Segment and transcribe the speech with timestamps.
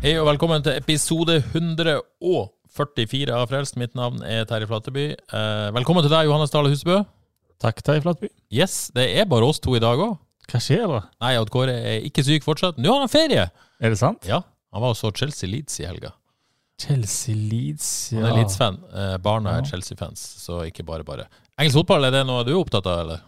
[0.00, 3.76] Hei og velkommen til episode 144 av Frelst.
[3.80, 5.02] Mitt navn er Terje Flateby.
[5.12, 7.02] Eh, velkommen til deg, Johannes Dale Husebø.
[7.60, 8.30] Takk, Terje Flateby.
[8.48, 10.14] Yes, det er bare oss to i dag òg.
[10.50, 11.02] Hva skjer da?
[11.20, 12.80] Nei, Odd Kåre er ikke syk fortsatt.
[12.80, 13.44] Nå har han ferie!
[13.80, 14.24] Er det sant?
[14.28, 14.40] Ja,
[14.72, 16.14] han var og så Chelsea Leeds i helga.
[16.80, 18.24] Chelsea Leeds, ja.
[18.24, 18.80] Han er Leeds-fan.
[18.88, 19.68] Eh, barna er.
[19.68, 21.28] Chelsea-fans, så ikke bare bare.
[21.60, 23.20] Engelsk fotball, er det noe du er opptatt av, eller?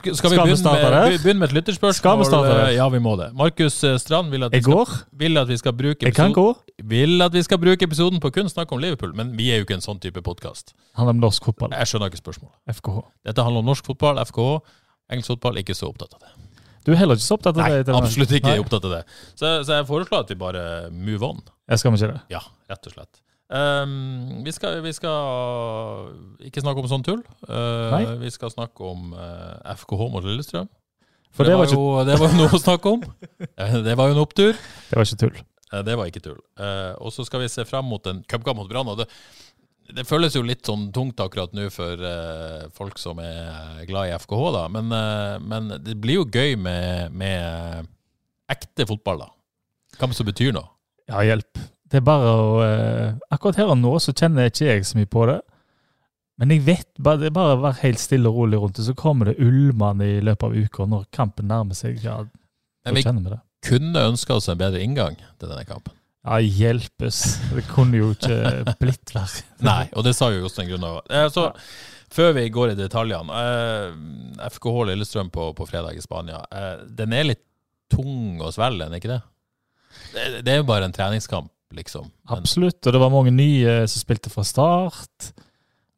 [0.00, 2.22] Skal, skal vi begynne, med, begynne med et lytterspørsmål?
[2.24, 3.26] Vi Ja, vi må det.
[3.36, 4.86] Markus eh, Strand vil at, vi skal,
[5.20, 8.72] vil at vi skal bruke episoden- vil at vi skal bruke episoden på kun snakke
[8.72, 10.72] om Liverpool, men vi er jo ikke en sånn type podkast.
[10.96, 11.74] Handler om norsk fotball.
[11.76, 12.56] Jeg skjønner ikke spørsmålet.
[12.80, 13.02] FKH.
[13.28, 14.48] Dette handler om norsk fotball, FKH.
[15.12, 16.32] Engelsk fotball, ikke så opptatt av det.
[16.86, 17.80] Du er heller ikke så opptatt av det?
[17.84, 18.60] Nei, absolutt ikke Nei.
[18.62, 19.02] opptatt av det.
[19.34, 20.62] Så, så jeg foreslår at vi bare
[20.94, 21.42] move on.
[21.68, 22.22] Jeg skal ikke det.
[22.32, 22.40] Ja,
[22.72, 23.20] rett og slett.
[23.50, 26.12] Ehm, vi, skal, vi skal
[26.46, 27.22] ikke snakke om sånn tull.
[27.48, 30.70] Uh, vi skal snakke om uh, FKH mot Lillestrøm.
[31.34, 33.04] For det var var jo, det var jo noe å snakke om.
[33.40, 34.56] Eh, det var jo en opptur.
[34.90, 35.36] det var ikke tull.
[35.70, 36.40] Uh, Det var ikke tull.
[36.58, 38.90] Eh, og så skal vi se frem mot en cupkamp mot Brann.
[38.98, 39.06] Det,
[39.94, 44.16] det føles jo litt sånn tungt akkurat nå for eh, folk som er glad i
[44.18, 44.64] FKH, da.
[44.74, 47.90] Men, eh, men det blir jo gøy med, med
[48.50, 49.30] ekte fotball, da.
[50.00, 50.70] Hva som betyr noe.
[51.10, 51.58] Ja, hjelp.
[51.90, 55.10] Det er bare å eh, Akkurat her og nå så kjenner ikke jeg så mye
[55.10, 55.40] på det.
[56.40, 58.86] Men jeg vet bare, det er bare å være helt stille og rolig rundt det,
[58.86, 61.98] så kommer det ulmende i løpet av uka når kampen nærmer seg.
[62.00, 62.22] Ja,
[62.88, 63.04] Men vi
[63.66, 65.92] kunne ønska oss en bedre inngang til denne kampen.
[66.24, 67.20] Ja, hjelpes.
[67.52, 69.44] Det kunne jo ikke blitt verre.
[69.68, 71.02] Nei, og det sa jo Jostein Grunnav.
[71.12, 71.50] Eh, så
[72.12, 73.44] før vi går i detaljene.
[73.44, 76.42] Eh, FKH Lillestrøm på, på fredag i Spania.
[76.52, 77.44] Eh, den er litt
[77.92, 79.20] tung å svelge, den er ikke det?
[80.14, 80.26] det?
[80.46, 82.06] Det er jo bare en treningskamp, liksom.
[82.28, 85.32] Men, Absolutt, og det var mange nye som spilte fra start.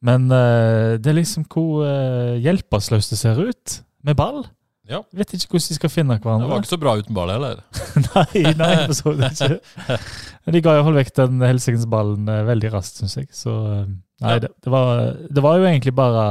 [0.03, 4.43] Men uh, det er liksom hvor uh, hjelpeløst det ser ut med ball.
[4.89, 4.99] Ja.
[5.15, 6.43] Vet ikke hvordan de skal finne hverandre.
[6.43, 7.61] det var ikke så bra uten ball heller.
[8.09, 9.97] nei, nei, for så vidt ikke.
[10.43, 13.29] Men de ga iallfall vekk den helsikens ballen eh, veldig raskt, syns jeg.
[13.31, 14.41] Så eh, nei, Ja.
[14.43, 14.91] det, det, var,
[15.31, 16.25] det var jo egentlig bare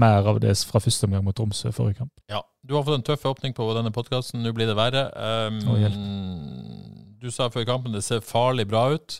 [0.00, 2.12] mer av det fra første omgang mot Tromsø forrige kamp.
[2.28, 4.44] Ja, Du har fått en tøff åpning på denne podkasten.
[4.44, 5.08] Nå blir det verre.
[5.48, 5.64] Um,
[7.20, 9.18] du sa før kampen det ser farlig bra ut.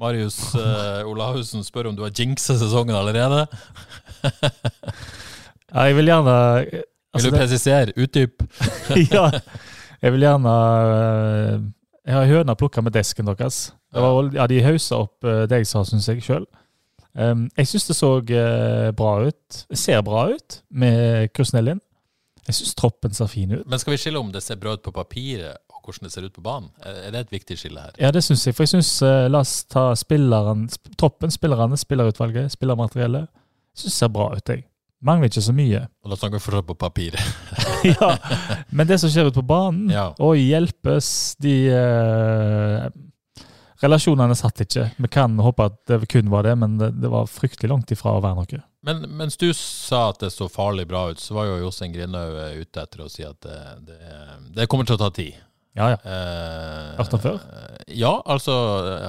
[0.00, 3.46] Marius eh, Olahusen spør om du har jinxa sesongen allerede.
[5.72, 6.32] Ja, jeg vil gjerne
[6.68, 6.82] Vil
[7.16, 7.92] altså, du presisere?
[7.96, 8.42] Utdyp.
[9.14, 9.22] ja,
[10.02, 11.62] jeg vil gjerne eh,
[12.10, 13.70] Jeg har høna plukka med desken deres.
[13.88, 16.44] Det var, ja, De hausa opp eh, det jeg sa, syns jeg sjøl.
[17.16, 18.10] Um, jeg syns det så
[19.00, 19.62] bra ut.
[19.72, 21.80] Ser bra ut med Krusnellin.
[22.44, 23.64] Jeg syns troppen ser fin ut.
[23.64, 26.34] Men skal vi skille om det ser bra ut på papiret, hvordan det ser ut
[26.36, 26.70] på banen?
[26.86, 27.94] Er det et viktig skille her?
[28.00, 28.54] Ja, det syns jeg.
[28.56, 28.92] For jeg syns
[29.32, 33.28] La oss ta spilleren, sp troppen, spillerne, spillerutvalget, spillermateriellet.
[33.74, 34.64] Syns det ser bra ut, jeg.
[35.02, 35.80] Mangler ikke så mye.
[36.04, 37.22] Og da snakker vi fortsatt på papiret.
[37.90, 38.10] ja,
[38.76, 40.12] Men det som skjer ute på banen, Ja.
[40.22, 41.08] og hjelpes
[41.42, 42.84] De uh,
[43.82, 44.84] Relasjonene satt ikke.
[45.02, 48.12] Vi kan håpe at det kun var det, men det, det var fryktelig langt ifra
[48.14, 48.60] å være noe.
[48.86, 52.36] Men mens du sa at det så farlig bra ut, så var jo Jostein Grindhaug
[52.44, 53.98] eh, ute etter å si at det, det,
[54.54, 55.34] det kommer til å ta tid.
[55.72, 55.98] Ja, ja.
[56.04, 57.36] Eh, Hørt han før?
[57.88, 58.52] Ja, altså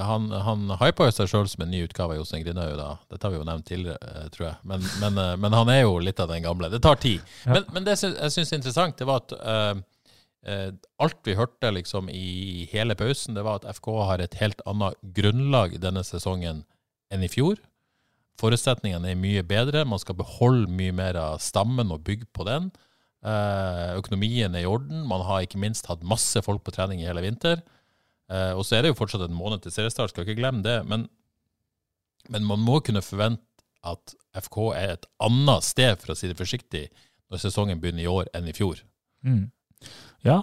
[0.08, 2.76] Han, han hypa jo seg sjøl som en ny utgave av Jostein Grindhaug.
[2.78, 2.86] da.
[3.12, 4.56] Dette har vi jo nevnt tidligere, eh, tror jeg.
[4.70, 6.70] Men, men, eh, men han er jo litt av den gamle.
[6.72, 7.20] Det tar tid.
[7.44, 7.58] Ja.
[7.58, 9.82] Men, men det jeg syns er interessant, det var at eh,
[10.54, 10.70] eh,
[11.04, 14.96] alt vi hørte liksom i hele pausen, det var at FK har et helt annet
[15.20, 16.64] grunnlag denne sesongen
[17.12, 17.60] enn i fjor.
[18.40, 19.84] Forutsetningene er mye bedre.
[19.86, 22.72] Man skal beholde mye mer av stammen og bygge på den.
[23.24, 25.06] Eh, økonomien er i orden.
[25.08, 27.62] Man har ikke minst hatt masse folk på trening i hele vinter.
[28.28, 30.82] Eh, og så er det jo fortsatt en måned til seriestart, skal ikke glemme det.
[30.88, 31.06] Men,
[32.28, 33.42] men man må kunne forvente
[33.84, 36.88] at FK er et annet sted, for å si det forsiktig,
[37.32, 38.82] når sesongen begynner i år enn i fjor.
[39.24, 39.46] Mm.
[40.24, 40.42] Ja.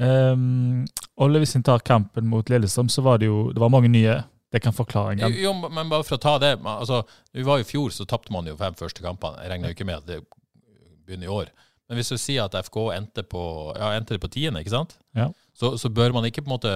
[0.00, 0.86] Um,
[1.20, 4.16] Olle, hvis en tar kampen mot Lillestrøm, så var det jo det var mange nye.
[4.50, 5.34] Det kan forklare en gang.
[5.36, 7.04] Jo, men bare for å ta det altså,
[7.36, 9.38] Vi var i fjor, så tapte man jo fem første kampene.
[9.44, 10.22] Jeg regner jo ikke med at det
[11.06, 11.52] begynner i år.
[11.90, 13.42] Men hvis du sier at FK endte på,
[13.74, 14.94] ja, endte på tiende, ikke sant?
[15.18, 15.26] Ja.
[15.58, 16.74] Så, så bør man ikke på en måte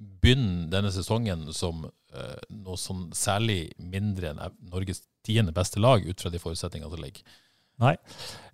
[0.00, 4.40] begynne denne sesongen som uh, noe sånn særlig mindre enn
[4.72, 7.36] Norges tiende beste lag, ut fra de forutsetningene som ligger.
[7.80, 7.94] Nei.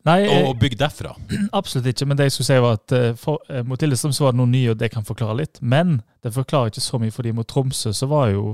[0.07, 1.15] Nei Og, bygge og bygg derfra.
[1.59, 2.07] absolutt ikke.
[2.11, 4.41] Men det jeg skulle si var at eh, for, eh, mot Lillestrøm så var det
[4.41, 5.63] noe nye, og det kan forklare litt.
[5.63, 8.53] Men det forklarer ikke så mye, fordi mot Tromsø så var jo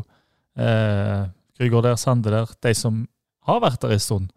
[0.56, 1.26] eh,
[1.60, 3.04] Grygård der, Sande der, de som
[3.48, 4.30] har vært der en stund.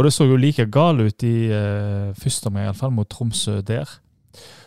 [0.00, 3.90] Og det så jo like gale ut i uh, første omgang, iallfall, mot Tromsø der.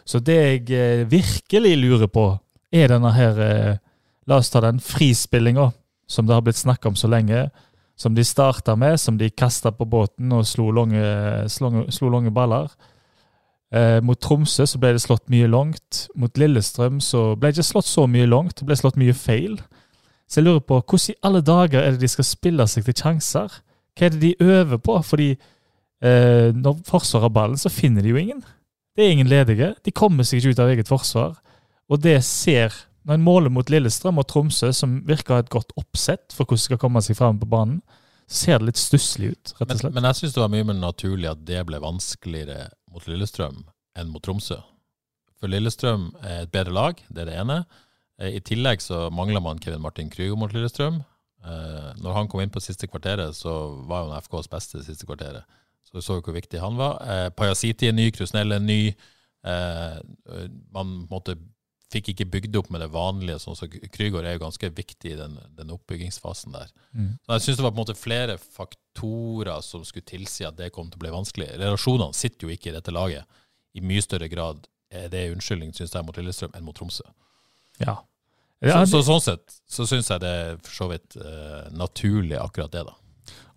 [0.05, 2.27] Så det jeg uh, virkelig lurer på,
[2.69, 3.81] er denne her uh,
[4.29, 5.71] La oss ta den frispillinga
[6.07, 7.47] som det har blitt snakka om så lenge.
[7.99, 11.01] Som de starta med, som de kasta på båten og slo lange,
[11.51, 12.71] slo, slo lange baller.
[13.73, 16.05] Eh, mot Tromsø så ble det slått mye langt.
[16.15, 19.59] Mot Lillestrøm så ble det ikke slått så mye langt, det ble slått mye feil.
[20.29, 22.97] Så jeg lurer på hvordan i alle dager er det de skal spille seg til
[23.01, 23.59] sjanser?
[23.97, 24.97] Hva er det de øver på?
[25.05, 28.43] Fordi eh, når Forsvaret har ballen, så finner de jo ingen.
[28.95, 29.73] Det er ingen ledige.
[29.85, 31.37] De kommer seg ikke ut av eget forsvar.
[31.89, 32.73] Og det ser
[33.03, 36.47] Når en måler mot Lillestrøm og Tromsø, som virker å ha et godt oppsett for
[36.47, 37.81] hvordan de skal komme seg fram på banen,
[38.31, 39.93] så ser det litt stusslig ut, rett og slett.
[39.97, 43.65] men jeg syns det var mye mer naturlig at det ble vanskeligere mot Lillestrøm
[43.99, 44.61] enn mot Tromsø.
[45.35, 47.57] For Lillestrøm er et bedre lag, det er det ene.
[48.21, 51.01] Eh, I tillegg så mangler man Kevin Martin Krygo mot Lillestrøm.
[51.43, 53.51] Eh, Når han kom inn på siste kvarteret, så
[53.87, 55.43] var han FKs beste siste kvarteret.
[55.83, 57.01] Så vi så jo hvor viktig han var.
[57.03, 58.95] Eh, Pajasiti er ny, Krusnell er ny.
[59.43, 59.97] Eh,
[60.73, 61.35] Man måtte,
[61.93, 65.17] fikk ikke bygd opp med det vanlige, sånn så Krygård er jo ganske viktig i
[65.19, 66.71] den, den oppbyggingsfasen der.
[66.95, 67.11] Mm.
[67.21, 70.71] Så jeg synes det var på en måte flere faktorer som skulle tilsi at det
[70.73, 71.51] kom til å bli vanskelig.
[71.61, 73.27] Relasjonene sitter jo ikke i dette laget.
[73.77, 77.05] I mye større grad er det unnskyldning, synes jeg, mot Lillestrøm enn mot Tromsø.
[77.81, 77.99] Ja.
[78.63, 82.37] Så, Ja, så sånn sett så syns jeg det er for så vidt uh, naturlig,
[82.39, 82.93] akkurat det, da.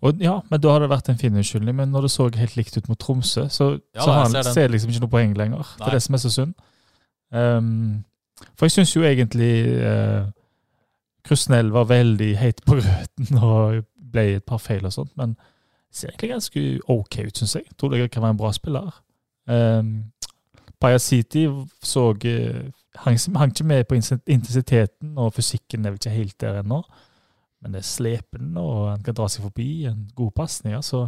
[0.05, 1.75] Og ja, men da har det vært en fin unnskyldning.
[1.79, 4.35] Men når det så helt likt ut mot Tromsø, så, Ja, så da, har han,
[4.35, 5.71] ser ser liksom ikke noe poeng lenger.
[5.79, 6.53] Det er det som er så synd.
[7.31, 8.03] Um,
[8.53, 10.27] for jeg syns jo egentlig uh,
[11.27, 15.33] Krusnell var veldig heit på grøten og ble et par feil og sånt, men
[15.91, 17.65] ser egentlig ganske OK ut, syns jeg.
[17.79, 18.93] Tror det kan være en bra spiller.
[19.49, 20.11] Um,
[20.77, 21.47] Pajasiti
[21.81, 22.67] så eh,
[23.03, 26.81] hang, hang ikke med på intensiteten, og fysikken er vel ikke helt der ennå.
[27.61, 29.85] Men det er slepen, og han kan dra seg forbi.
[29.89, 30.75] En god pasning.
[30.77, 31.07] Altså.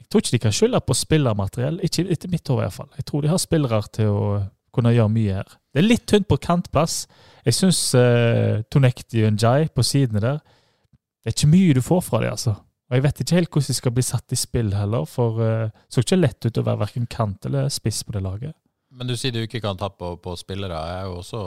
[0.00, 1.78] Jeg tror ikke de kan skylde på spillermateriell.
[1.86, 2.90] Ikke etter mitt hode, iallfall.
[2.98, 4.24] Jeg tror de har spillere til å
[4.74, 5.54] kunne gjøre mye her.
[5.72, 7.04] Det er litt tynt på kantplass.
[7.46, 12.00] Jeg syns eh, Tonekti og Njai på sidene der Det er ikke mye du får
[12.02, 12.56] fra dem, altså.
[12.90, 15.70] Og jeg vet ikke helt hvordan de skal bli satt i spill heller, for det
[15.88, 18.52] så ikke lett ut å være verken kant eller spiss på det laget.
[18.92, 20.76] Men du sier du ikke kan tappe på, på spillere.
[20.76, 21.42] Jeg er jo også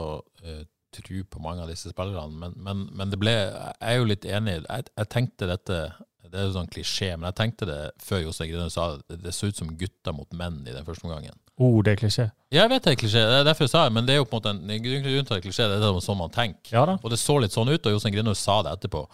[0.46, 0.64] uh,
[0.96, 4.26] tru på mange av disse spillerne, men, men, men det ble Jeg er jo litt
[4.26, 4.60] enig.
[4.64, 5.80] Jeg, jeg tenkte dette
[6.26, 9.20] Det er jo sånn klisjé, men jeg tenkte det før Jostein Grønne sa det.
[9.24, 11.38] Det så ut som gutter mot menn i den første omgangen.
[11.56, 12.26] Oh, det er klisjé.
[12.52, 14.20] Ja, Jeg vet det er klisjé, det er derfor jeg sa det, men det er
[14.20, 16.74] jo på en måte en det er klisjé, det er sånn man tenker.
[16.76, 16.98] Ja da.
[17.02, 19.06] Og det så litt sånn ut, og Jostein Grinaud sa det etterpå.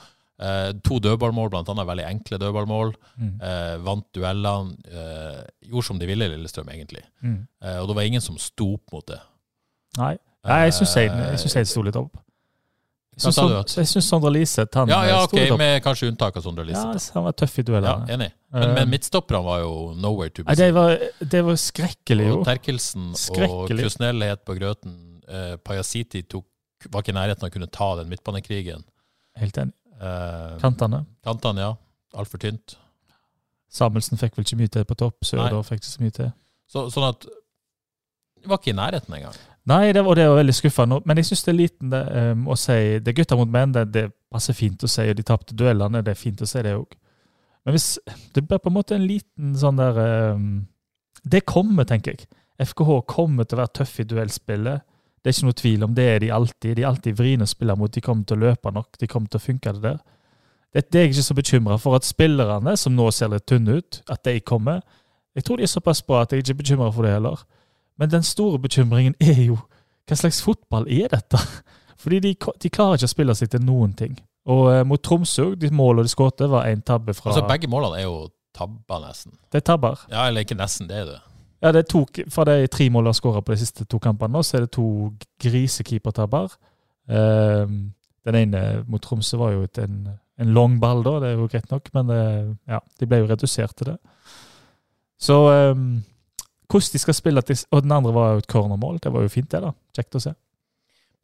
[0.42, 2.96] Eh, to dødballmål, annet veldig enkle dødballmål.
[3.18, 3.34] Mm.
[3.42, 4.78] Eh, vant duellene.
[4.90, 7.04] Eh, gjorde som de ville, Lillestrøm, egentlig.
[7.22, 7.48] Mm.
[7.62, 9.20] Eh, og det var ingen som sto opp mot det.
[10.00, 10.16] Nei.
[10.48, 10.96] Nei, jeg syns
[11.44, 12.18] synes jeg sto litt opp.
[13.22, 15.60] Jeg syns Sondre Liseth han Ja, ja, eh, sto litt opp.
[15.60, 18.32] med kanskje unntak av Sondre Ja, han var tøff i Ja, enig.
[18.52, 22.28] Men, Eh, men midtstopperne var jo nowhere to be Nei, det var, det var skrekkelig,
[22.28, 22.40] jo.
[22.40, 23.84] Og Terkelsen og Skrekkelig.
[23.84, 25.22] Krusnell het på grøten.
[25.28, 26.46] Eh, Pajasiti tok,
[26.90, 28.84] var ikke i nærheten av å kunne ta den midtbanekrigen.
[29.38, 29.74] Helt enig.
[30.02, 31.06] Eh, Kantene.
[31.26, 31.74] Kantene, ja.
[32.18, 32.78] Altfor tynt.
[33.72, 35.22] Samuelsen fikk vel ikke mye til på topp.
[35.28, 36.32] Sørdal fikk ikke så mye til.
[36.72, 37.28] Så, sånn at
[38.42, 39.36] Det var ikke i nærheten engang.
[39.70, 40.98] Nei, det var, det var veldig skuffende.
[41.06, 42.02] Men jeg syns det er liten det,
[42.34, 45.06] um, å si Det er gutter mot menn, det, det passer fint å si.
[45.12, 46.98] Og de tapte duellene, det er fint å si det òg.
[47.62, 48.00] Men hvis
[48.34, 50.00] Det blir på en måte en liten sånn der
[50.34, 50.66] um,
[51.22, 52.26] Det kommer, tenker jeg.
[52.62, 54.88] FKH kommer til å være tøff i duellspillet.
[55.22, 56.76] Det er ikke noe tvil om det er de alltid.
[56.78, 57.92] De er alltid vriene å spille mot.
[57.94, 58.98] De kommer til å løpe nok.
[58.98, 60.00] De kommer til å funke det der.
[60.74, 61.98] Det, det er jeg ikke så bekymra for.
[62.00, 64.82] At spillerne, som nå ser litt tynne ut, at de kommer.
[65.38, 67.46] Jeg tror de er såpass bra at jeg ikke er bekymra for det heller.
[68.02, 69.60] Men den store bekymringen er jo
[70.10, 71.40] hva slags fotball er dette?
[72.02, 74.18] Fordi de, de klarer ikke å spille seg til noen ting.
[74.50, 78.00] Og eh, mot Tromsø, de målene de skåret, var en tabbe fra Altså, begge målene
[78.02, 78.24] er jo
[78.58, 79.36] tabber, nesten.
[79.54, 80.02] Det er tabber.
[80.10, 81.20] Ja, eller ikke nesten, det er det.
[81.62, 84.58] Ja, det er Fra de tre målene skåra på de siste to kampene, nå, så
[84.58, 86.56] er det to grisekeepertabber.
[87.08, 87.94] Um,
[88.26, 90.08] den ene mot Tromsø var jo en,
[90.40, 91.20] en long ball, da.
[91.22, 93.98] Det er jo greit nok, men eh, ja, de ble jo redusert til det.
[95.22, 95.38] Så
[95.74, 96.04] um,
[96.70, 99.00] hvordan de skal spille til, Og den andre var jo et cornermål.
[99.04, 99.62] Det var jo fint, det.
[99.62, 99.72] da.
[99.98, 100.34] Kjekt å se.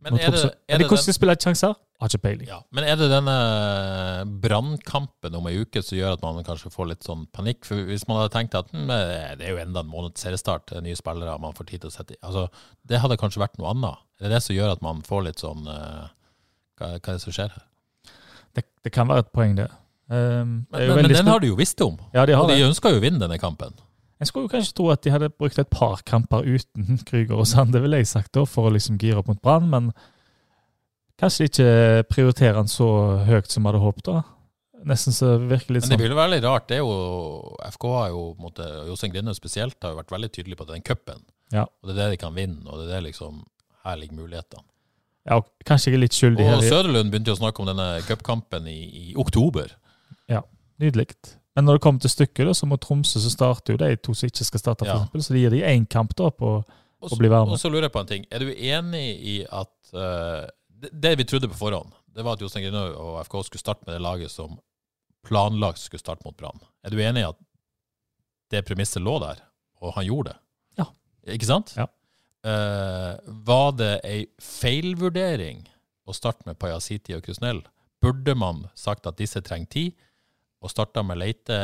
[0.06, 1.74] Men er det, er det hvordan de spiller sjanser?
[1.98, 2.46] Har ikke peiling.
[2.46, 3.34] ja, men er det denne
[4.44, 7.66] brannkampen om ei uke som gjør at man kanskje får litt sånn panikk?
[7.66, 8.92] For Hvis man hadde tenkt at hm,
[9.40, 11.90] det er jo enda en måned til seriestart, er nye spillere man får tid til
[11.90, 12.46] å sette i altså,
[12.86, 14.06] Det hadde kanskje vært noe annet.
[14.22, 16.06] Er det det som gjør at man får litt sånn uh,
[16.78, 17.66] Hva, hva er det som skjer her?
[18.54, 19.68] Det, det kan være et poeng, det.
[20.08, 21.98] Um, Men, men, men den har de jo visst om.
[22.14, 23.74] Ja, de har Og de ønska jo å vinne denne kampen.
[24.20, 27.46] Jeg skulle jo kanskje tro at de hadde brukt et par kamper uten Krüger og
[27.48, 29.92] Sand, det ville jeg sagt da, for å liksom gire opp mot Brann, men
[31.22, 31.68] kanskje ikke
[32.10, 32.88] prioriterer han så
[33.28, 34.04] høyt som vi hadde håpet.
[34.10, 34.24] da.
[34.88, 35.90] Nesten så virker litt sånn.
[35.90, 36.68] Men det sånn ville være litt rart.
[36.70, 40.30] Det er jo, FK har jo, måtte, en Jostein Grinde spesielt, har jo vært veldig
[40.36, 41.24] tydelig på den cupen.
[41.54, 41.64] Ja.
[41.66, 43.44] Og det er det de kan vinne, og det er det liksom
[43.88, 44.64] Her ligger mulighetene.
[45.28, 46.64] Ja, og kanskje jeg er litt skyldig Og her.
[46.66, 49.72] i- Søderlund begynte jo å snakke om denne cupkampen i, i oktober.
[50.80, 51.08] Nydelig.
[51.58, 54.30] Men når det kommer til stykket, så må Tromsø så starter jo de to som
[54.30, 55.00] ikke skal starte, for Ja.
[55.02, 56.52] eksempel, så de gir de én kamp da på
[57.02, 57.54] Å bli værende.
[57.54, 58.26] og så lurer jeg på en ting.
[58.32, 62.42] Er du enig i at uh, det, det vi trodde på forhånd, det var at
[62.42, 64.60] Jostein Grinde og FK skulle starte med det laget som
[65.26, 66.62] planlagt skulle starte mot Brann.
[66.86, 67.38] Er du enig i at
[68.54, 69.42] det premisset lå der,
[69.82, 70.38] og han gjorde det?
[70.78, 70.86] Ja.
[71.34, 71.74] Ikke sant?
[71.78, 71.88] Ja.
[72.46, 73.18] Uh,
[73.50, 75.66] var det ei feilvurdering
[76.08, 77.64] å starte med Pajasiti og Krusnell?
[78.02, 79.96] Burde man sagt at disse trenger tid,
[80.68, 81.62] og starta med Leite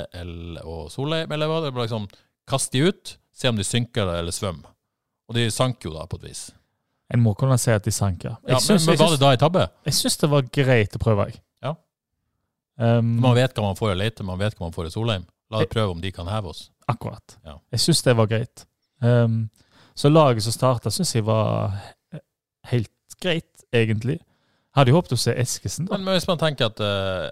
[0.64, 1.86] og Solheim, eller hva det var.
[1.86, 2.08] liksom
[2.50, 4.72] kast de ut, se om de synker eller svømmer?
[5.30, 6.42] Og de sank jo da, på et vis.
[7.14, 8.34] En må kunne si at de sank, ja.
[8.50, 9.68] Ja, synes, men, men var det da en tabbe?
[9.86, 11.40] jeg syns det var greit å prøve, jeg.
[11.64, 11.76] Ja.
[12.82, 15.26] Um, Man vet hva man får i Leite, man vet hva man får i Solheim.
[15.54, 16.64] La oss prøve om de kan heve oss.
[16.90, 17.36] akkurat.
[17.46, 17.60] Ja.
[17.76, 18.66] Jeg syns det var greit.
[19.04, 19.44] Um,
[19.94, 21.76] så laget som starta, syns jeg var
[22.72, 22.90] helt
[23.22, 24.18] greit, egentlig.
[24.74, 26.00] Hadde jo håpet å se Eskesen, da.
[26.02, 27.30] Men, hvis man tenker at uh,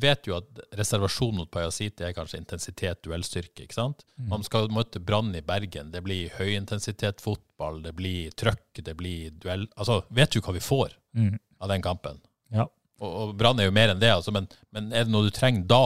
[0.00, 4.04] Vet jo at reservasjon mot Pajasiti er kanskje intensitet, duellstyrke, ikke sant?
[4.20, 4.28] Mm.
[4.30, 5.90] Man skal møte Brann i Bergen.
[5.90, 10.62] Det blir høyintensitet fotball, det blir trøkk, det blir duell Altså, vet du hva vi
[10.64, 11.40] får Mm.
[11.58, 12.20] av den kampen?
[12.54, 12.68] Ja.
[13.02, 15.32] Og, og Brann er jo mer enn det, altså, men, men er det noe du
[15.34, 15.84] trenger da,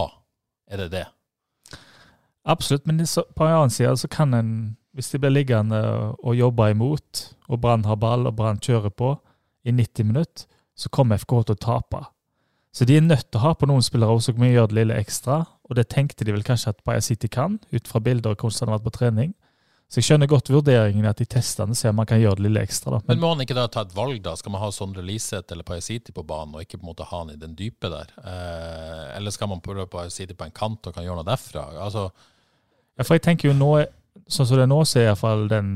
[0.68, 1.06] er det det.
[2.44, 4.50] Absolutt, men så, på en annen side så kan en,
[4.92, 5.80] hvis de blir liggende
[6.20, 9.14] og jobbe imot, og Brann har ball og Brann kjører på
[9.64, 12.02] i 90 minutter, så kommer FK til å tape.
[12.74, 14.78] Så de er nødt til å ha på noen spillere også som kan gjøre det
[14.80, 18.34] lille ekstra, og det tenkte de vel kanskje at Bayer City kan, ut fra bilder
[18.34, 19.34] og hvordan han har vært på trening.
[19.92, 22.62] Så jeg skjønner godt vurderingen at de testene ser om man kan gjøre det lille
[22.66, 22.96] ekstra.
[22.96, 23.00] da.
[23.06, 24.32] Men må han ikke da ta et valg, da?
[24.40, 27.20] Skal man ha Sondre Liseth eller Pajasiti på banen, og ikke på en måte ha
[27.20, 28.10] han i den dype der?
[28.18, 31.68] Eh, eller skal man prøve City på en kant og kan gjøre noe derfra?
[31.84, 32.08] Altså,
[32.98, 33.70] Ja, for jeg tenker jo nå,
[34.30, 35.70] sånn som det er nå, så er iallfall den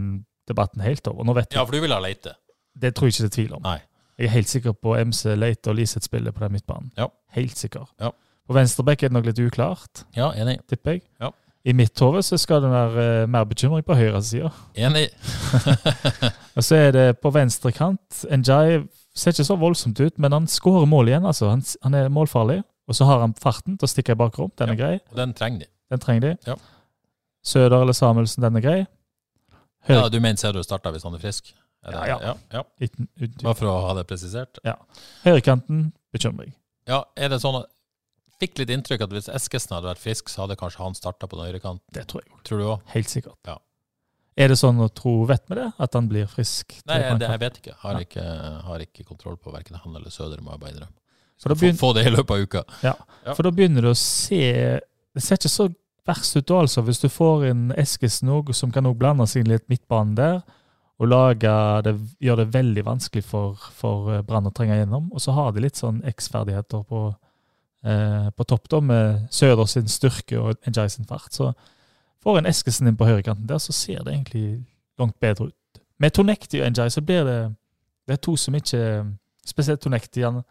[0.48, 1.26] debatten helt over.
[1.26, 2.34] Nå vet jeg, ja, for du vil ha Leite?
[2.78, 3.62] Det tror jeg ikke det er tvil om.
[3.66, 3.78] Nei.
[4.18, 6.90] Jeg er helt sikker på MC Leite og Liseth spiller på den midtbanen.
[6.98, 7.06] Ja.
[7.36, 7.84] Helt sikker.
[8.00, 8.10] Ja.
[8.48, 10.58] På venstreback er det nok litt uklart, Ja, enig.
[10.68, 11.02] tipper jeg.
[11.20, 11.30] Ja.
[11.68, 14.48] I mitt hode så skal det være eh, mer bekymring på høyre side.
[14.78, 15.08] Enig.
[16.56, 18.78] Og så er det på venstre kant Njay
[19.18, 21.26] ser ikke så voldsomt ut, men han skårer mål igjen.
[21.26, 21.48] altså.
[21.50, 22.62] Han, han er målfarlig.
[22.88, 24.50] Og så har han farten til å stikke i bakrom.
[24.56, 24.94] Den er grei.
[25.10, 25.70] Og den trenger de.
[25.92, 26.30] Den trenger de.
[26.46, 26.54] Ja.
[27.44, 28.78] Søder eller Samuelsen, den er grei.
[29.88, 31.52] Ja, du mener Cedro starta hvis han er frisk?
[31.86, 32.18] Ja, ja.
[32.22, 32.62] ja, ja.
[33.42, 34.58] Bare for å ha det presisert.
[35.24, 36.52] Høyrekanten bekymring.
[36.88, 37.70] Ja, er det sånn at
[38.38, 41.34] Fikk litt inntrykk at hvis Eskesen hadde vært frisk, så hadde kanskje han starta på
[41.40, 41.82] den høyrekanten.
[41.90, 42.36] Det tror jeg.
[42.46, 42.84] Tror du òg?
[42.92, 43.34] Helt sikkert.
[43.50, 43.56] Ja.
[44.38, 46.76] Er det sånn å tro, vet vi det, at han blir frisk?
[46.86, 47.74] Nei, det, jeg vet ikke.
[47.82, 48.04] Har, Ja.
[48.06, 48.26] ikke.
[48.68, 50.94] har ikke kontroll på verken han eller Søder, må jeg bare innrømme.
[51.42, 52.62] Få, få det i løpet av uka.
[52.82, 52.94] Ja.
[53.34, 54.38] for da begynner det å se
[55.14, 55.68] Det ser ikke så
[56.06, 56.82] verst ut altså.
[56.86, 60.40] Hvis du får inn Eskesen òg, som kan også blande seg inn litt midtbanen der,
[60.98, 61.12] og
[61.84, 65.06] det, gjør det veldig vanskelig for, for eh, Brann å trenge gjennom.
[65.14, 67.02] Og så har de litt sånn X-ferdigheter på,
[67.86, 71.30] eh, på topp, da, med Søder sin styrke og Njai sin fart.
[71.30, 71.52] Så
[72.24, 74.64] får en Eskesen inn på høyrekanten der, så ser det egentlig
[74.98, 75.82] langt bedre ut.
[76.02, 77.40] Med Tonekti og Njai så blir det
[78.08, 79.04] Det er to som ikke
[79.44, 80.22] Spesielt Tonekti.
[80.24, 80.42] Han,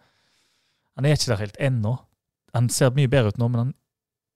[0.95, 1.97] han er ikke der helt ennå.
[2.53, 3.71] Han ser mye bedre ut nå, men han,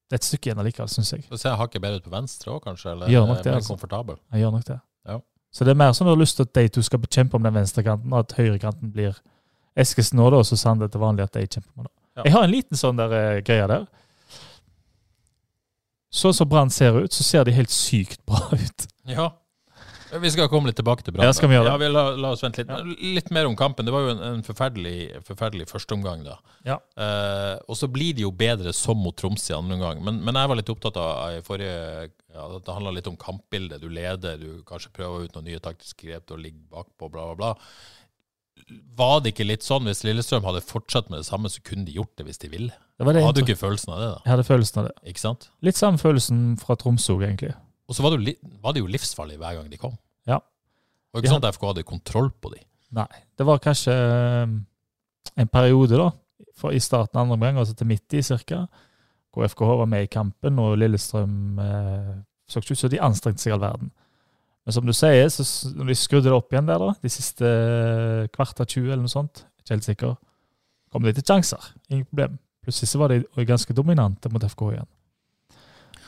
[0.09, 1.23] det er et stykke igjen allikevel, syns jeg.
[1.29, 2.91] Så ser hakket bedre ut på venstre òg, kanskje?
[2.91, 3.73] Eller Gjør nok det, mer altså.
[3.73, 4.19] komfortabel?
[4.33, 4.77] Han gjør nok det.
[5.09, 5.17] Ja.
[5.51, 7.43] Så det er mer sånn du har lyst til at de to skal bekjempe om
[7.43, 9.17] den venstrekanten, og at høyrekanten blir
[9.79, 11.93] Eskesen nå, da, og så Sande til vanlig at de kjemper med det.
[12.17, 12.23] Ja.
[12.25, 13.85] Jeg har en liten sånn der uh, greie der.
[16.11, 18.87] Sånn som Brann ser ut, så ser de helt sykt bra ut.
[19.07, 19.29] Ja.
[20.19, 21.29] Vi skal komme litt tilbake til Brann.
[21.29, 21.71] Ja, skal vi gjøre det?
[21.71, 22.71] Ja, vi la, la oss vente litt.
[22.71, 23.11] Ja.
[23.15, 23.87] Litt mer om kampen.
[23.87, 26.35] Det var jo en, en forferdelig, forferdelig førsteomgang, da.
[26.67, 26.77] Ja.
[26.99, 30.03] Eh, og så blir det jo bedre som mot Tromsø i andre omgang.
[30.03, 31.79] Men, men jeg var litt opptatt av i forrige
[32.33, 33.79] ja, at det handla litt om kampbildet.
[33.83, 37.31] Du leder, du kanskje prøver ut noen nye taktiske grep til å ligge bakpå, bla,
[37.31, 37.55] bla, bla.
[38.99, 41.95] Var det ikke litt sånn hvis Lillestrøm hadde fortsatt med det samme, så kunne de
[41.95, 42.75] gjort det hvis de ville?
[42.99, 44.21] Det det Hadde du ikke følelsen av det, da?
[44.25, 44.95] jeg hadde følelsen av det.
[45.09, 45.47] Ikke sant?
[45.65, 47.55] Litt samme følelsen fra Tromsø, egentlig.
[47.91, 49.97] Og så var det, jo var det jo livsfarlig hver gang de kom.
[50.29, 50.39] Ja.
[50.39, 52.61] Det var ikke sånn at FK hadde kontroll på de.
[52.95, 53.09] Nei.
[53.35, 54.53] Det var kanskje eh,
[55.43, 56.07] en periode, da,
[56.55, 58.61] for i starten av andre omgang, altså til midt i cirka,
[59.35, 62.13] hvor FKH var med i kampen, og Lillestrøm eh,
[62.47, 63.91] så ikke ut som de anstrengte seg all verden.
[64.63, 65.43] Men som du sier, så
[65.75, 67.51] når de skrudde det opp igjen der, da, de siste
[68.35, 70.15] kvart av 20 eller noe sånt, ikke helt sikker,
[70.93, 71.71] kom de til sjanser.
[71.89, 72.39] Ingen problem.
[72.61, 74.89] Plutselig var de ganske dominante mot FK igjen.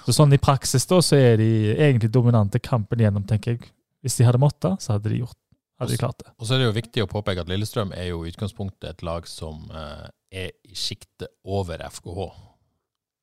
[0.04, 3.72] Så sånn i praksis da, så er de egentlig dominante kampen gjennom, tenker jeg.
[4.04, 5.40] Hvis de hadde måttet, så hadde de gjort
[5.80, 6.34] hadde de klart det.
[6.38, 9.06] Og så er det jo viktig å påpeke at Lillestrøm er jo i utgangspunktet et
[9.06, 10.10] lag som eh,
[10.44, 12.28] er i sjiktet over FKH.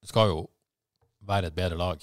[0.00, 0.40] Det skal jo
[1.28, 2.02] være et bedre lag.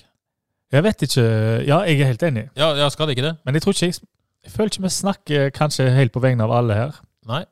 [0.72, 1.26] Jeg vet ikke
[1.64, 2.48] Ja, jeg er helt enig.
[2.60, 3.36] Ja, ja skal det ikke det?
[3.48, 4.02] Men jeg tror ikke jeg,
[4.44, 7.00] jeg føler ikke vi snakker kanskje helt på vegne av alle her.
[7.28, 7.46] Nei.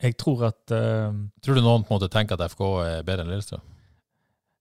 [0.00, 1.12] Jeg tror at uh,
[1.44, 3.64] Tror du noen på en måte tenker at FK er bedre enn Lillestrøm?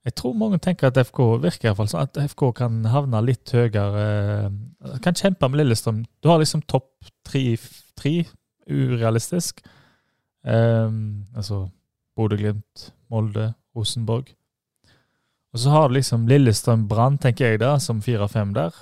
[0.09, 3.19] Jeg tror mange tenker at FK virker i hvert fall sånn at FK kan havne
[3.21, 4.49] litt høyere.
[4.49, 5.99] Uh, kan kjempe med Lillestrøm.
[6.23, 8.15] Du har liksom topp tre,
[8.65, 9.61] urealistisk.
[10.41, 11.67] Um, altså
[12.17, 14.31] Bodø-Glimt, Molde, Rosenborg.
[15.53, 18.73] Og så har du liksom Lillestrøm Brann, tenker jeg da, som fire-fem der.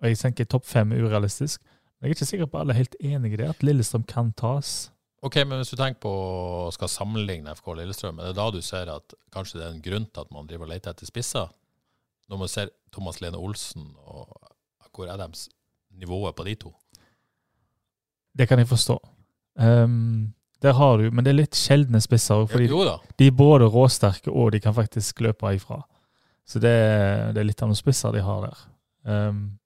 [0.00, 1.60] Og jeg tenker topp fem urealistisk.
[2.00, 4.32] Men jeg er ikke sikker på alle er helt enig i det, at Lillestrøm kan
[4.40, 4.88] tas.
[5.20, 8.46] Ok, men Hvis du tenker på å skal sammenligne FK og Lillestrøm, er det da
[8.50, 11.08] du ser at kanskje det er en grunn til at man driver og leter etter
[11.08, 11.50] spisser?
[12.30, 14.32] Når man ser Thomas Lene Olsen, og
[14.94, 15.48] hvor er deres
[15.90, 16.72] nivået på de to?
[18.38, 18.96] Det kan jeg forstå.
[19.60, 22.46] Um, der har du, Men det er litt sjeldne spisser.
[22.46, 25.82] fordi jo De er både råsterke og de kan faktisk løpe ifra.
[26.46, 26.72] Så det,
[27.34, 28.62] det er litt av noen spisser de har der.
[29.04, 29.58] Um,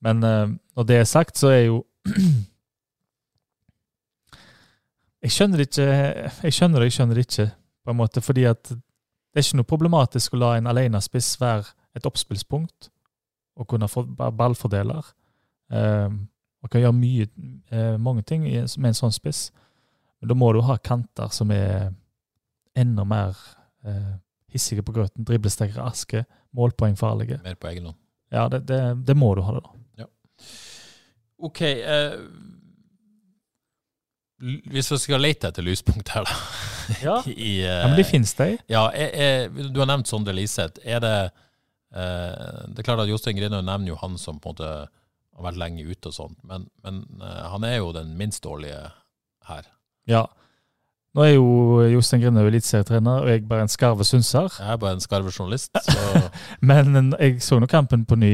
[0.00, 1.84] men uh, når det er sagt, så er jo
[5.24, 5.84] Jeg skjønner ikke.
[6.44, 7.46] Jeg skjønner det, jeg skjønner ikke,
[7.84, 11.64] på en måte, fordi at det er ikke noe problematisk å la en alenespiss være
[11.96, 12.90] et oppspillspunkt
[13.58, 15.08] og kunne få ballfordeler.
[15.72, 16.26] Um,
[16.62, 17.26] og kan gjøre mye,
[17.72, 19.48] uh, mange ting med en sånn spiss.
[20.20, 21.90] Men da må du ha kanter som er
[22.76, 23.36] enda mer
[23.86, 24.14] uh,
[24.52, 26.24] hissige på grøten, Driblestekere, aske,
[26.56, 27.40] målpoengfarlige.
[27.44, 28.00] Mer på egen hånd.
[28.34, 30.04] Ja, det, det, det, må du ha, det da.
[30.04, 30.10] Ja.
[31.48, 31.62] OK.
[31.64, 32.53] Uh
[34.42, 38.34] hvis vi skal lete etter lyspunkt her, da Ja, I, uh, ja men de finnes
[38.36, 38.50] de.
[38.70, 40.82] Ja, er, er, Du har nevnt Sondre Liseth.
[40.84, 41.16] Er det
[41.94, 44.72] uh, Det er klart at Jostein Grinøy nevner jo han som på en måte
[45.34, 48.82] har vært lenge ute og sånt, men, men uh, han er jo den minst dårlige
[49.48, 49.70] her.
[50.06, 50.26] Ja,
[51.14, 54.48] nå er jo Jostein Grindhaug eliteserietrener, og jeg bare en skarve synser.
[54.58, 55.70] Jeg er bare en skarve journalist.
[56.68, 58.32] Men jeg så nå kampen på ny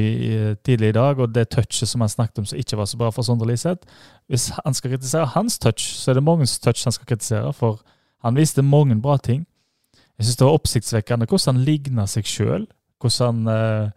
[0.64, 3.12] tidlig i dag, og det touchet som han snakket om som ikke var så bra
[3.12, 3.84] for Sondre Liseth
[4.32, 7.82] Hvis han skal kritisere hans touch, så er det mangens touch han skal kritisere, for
[8.24, 9.44] han viste mange bra ting.
[10.20, 12.66] Jeg syns det var oppsiktsvekkende hvordan han ligna seg sjøl.
[13.00, 13.90] Hvordan han eh,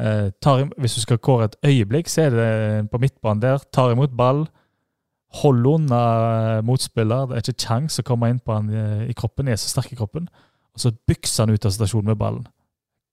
[0.00, 3.64] eh, tar Hvis du skal kåre et øyeblikk, så er det på midtbanen der.
[3.72, 4.46] Tar imot ball
[5.40, 6.00] holder unna
[6.58, 7.28] eh, motspiller.
[7.28, 9.94] Det er ikke kjangs å komme inn på han eh, i kroppen, er så sterk
[9.94, 10.28] i kroppen.
[10.72, 12.46] Og så bykser han ut av stasjonen med ballen.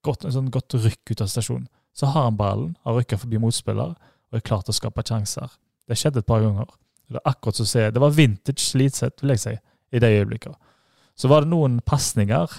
[0.06, 1.68] Godt, en sånn godt rykk ut av stasjonen.
[1.96, 5.52] Så har han ballen, har rykka forbi motspiller og er klar til å skape sjanser.
[5.90, 6.70] Det skjedde et par ganger.
[7.10, 9.56] Det, akkurat så se, det var vintage Slitseth, vil jeg si,
[9.92, 10.56] i de øyeblikkene.
[11.20, 12.52] Så var det noen pasninger.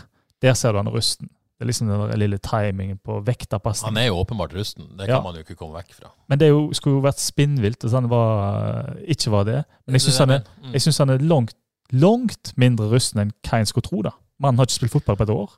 [0.42, 1.30] Der ser du han rusten.
[1.60, 3.90] Det er liksom den lille timingen på vektavpasning.
[3.90, 5.20] Han er jo åpenbart rusten, det kan ja.
[5.20, 6.08] man jo ikke komme vekk fra.
[6.32, 9.58] Men det jo, skulle jo vært spinnvilt hvis han var, ikke var det.
[9.84, 10.78] Men jeg syns han, mm.
[10.88, 11.52] han, er langt,
[11.92, 14.00] langt mindre rusten enn hva en skulle tro.
[14.08, 14.14] da.
[14.40, 15.52] Mannen har ikke spilt fotball på et år.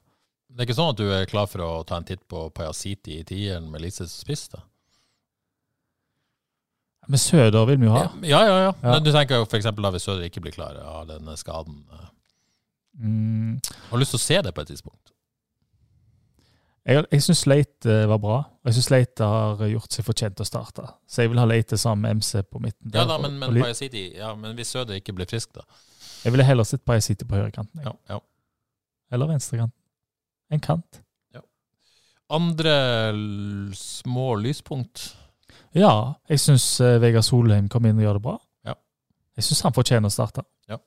[0.50, 3.20] Det er ikke sånn at du er klar for å ta en titt på Pajasiti
[3.20, 4.48] i tieren med Lise spiss?
[4.50, 4.64] da?
[7.06, 8.08] Men Søder vil vi jo ha.
[8.26, 8.74] Ja, ja, ja.
[8.82, 8.98] ja.
[8.98, 9.70] Du tenker jo f.eks.
[9.70, 11.84] da hvis Søder ikke blir klar av denne skaden.
[11.94, 12.12] Eh.
[13.06, 13.58] Mm.
[13.94, 15.11] Har lyst til å se det på et tidspunkt?
[16.82, 20.42] Jeg, jeg syns Leite var bra, og jeg syns Leite har gjort seg fortjent til
[20.42, 20.88] å starte.
[21.06, 22.90] Så jeg vil ha Leite sammen med MC på midten.
[22.94, 25.62] Ja da, men, men, City, ja, men hvis Søde ikke blir frisk, da?
[26.24, 27.82] Jeg ville heller sett City på høyrekanten.
[27.86, 28.18] Ja, ja.
[29.12, 29.78] Eller venstrekanten.
[30.50, 31.02] En kant.
[31.34, 31.40] Ja.
[32.28, 32.74] Andre
[33.74, 35.16] små lyspunkt?
[35.72, 38.36] Ja, jeg syns uh, Vegard Solheim kom inn og gjør det bra.
[38.68, 38.76] Ja.
[39.38, 40.44] Jeg syns han fortjener å starte.
[40.68, 40.78] Ja.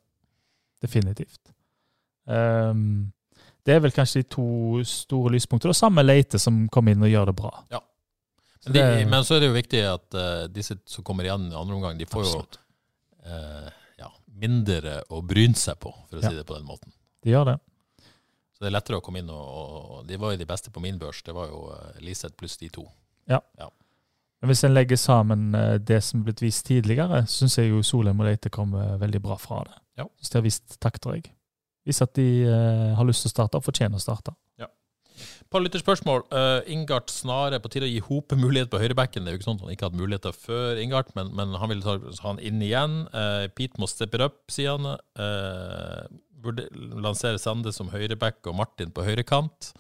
[0.84, 1.42] Definitivt.
[2.26, 3.14] Um,
[3.66, 4.48] det er vel kanskje de to
[4.86, 5.74] store lyspunktene.
[5.74, 7.52] Og samme Leite, som kommer inn og gjør det bra.
[7.74, 7.82] Ja.
[8.66, 11.58] Men, de, men så er det jo viktig at uh, disse som kommer igjen i
[11.58, 12.58] andre omgang, de får Absolutt.
[12.58, 13.70] jo uh,
[14.02, 14.10] ja,
[14.42, 16.32] mindre å bryne seg på, for å ja.
[16.32, 16.94] si det på den måten.
[17.26, 17.56] De gjør det.
[18.56, 20.82] Så det er lettere å komme inn, og, og de var jo de beste på
[20.82, 21.22] min børs.
[21.26, 22.86] Det var jo uh, Liseth pluss de to.
[23.30, 23.42] Ja.
[23.62, 23.70] ja.
[24.42, 25.48] Men hvis en legger sammen
[25.82, 29.38] det som er blitt vist tidligere, syns jeg jo Solheim og Leite kommer veldig bra
[29.42, 29.78] fra det.
[30.02, 30.06] Ja.
[30.20, 31.32] Synes de har vist takter, jeg
[31.86, 34.34] hvis at de uh, har lyst til å starte fortjener å starte.
[34.62, 34.68] Ja.
[35.54, 36.26] Par lytterspørsmål.
[36.34, 39.24] Uh, Ingart Snare, på tide å gi Hope mulighet på høyrebacken.
[39.24, 41.72] Det er jo ikke sånn at han ikke hatt muligheter før Ingart, men, men, han
[41.72, 43.04] vil ta han inn igjen.
[43.14, 44.98] Uh, Pete må steppe opp, sier han.
[45.20, 46.10] Uh,
[46.46, 49.72] burde lansere Sande som høyreback og Martin på høyrekant.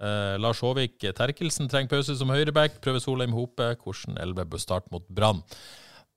[0.00, 2.80] Uh, Lars Håvik Terkelsen trenger pause som høyreback.
[2.84, 3.74] Prøver Solheim Hope.
[3.82, 5.42] Hvordan Elve bør starte mot Brann?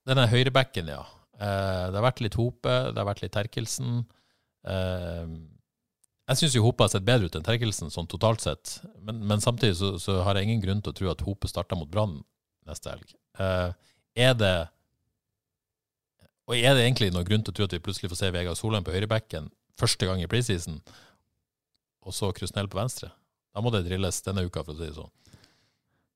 [0.08, 1.02] Denne høyrebacken, ja.
[1.34, 4.04] Uh, det har vært litt Hope, det har vært litt Terkelsen.
[4.64, 5.34] Eh,
[6.24, 8.78] jeg syns Hope har sett bedre ut enn Terkelsen, sånn totalt sett.
[9.04, 11.76] Men, men samtidig så, så, har jeg ingen grunn til å tro at Hope starter
[11.76, 12.22] mot Brann
[12.68, 13.10] neste helg.
[13.36, 13.74] Uh,
[14.16, 14.54] er det
[16.46, 18.56] Og er det egentlig noen grunn til å tro at vi plutselig får se Vegard
[18.56, 19.50] Solheim på høyrebekken
[19.80, 20.78] første gang i preseason,
[22.04, 23.10] og så Krusnell på venstre?
[23.54, 25.12] Da må det drilles denne uka, for å si det sånn.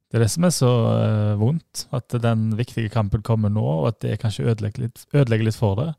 [0.08, 3.90] Det er det som er så uh, vondt, at den viktige kampen kommer nå, og
[3.90, 5.90] at det kanskje ødelegger litt, ødelegger litt for det.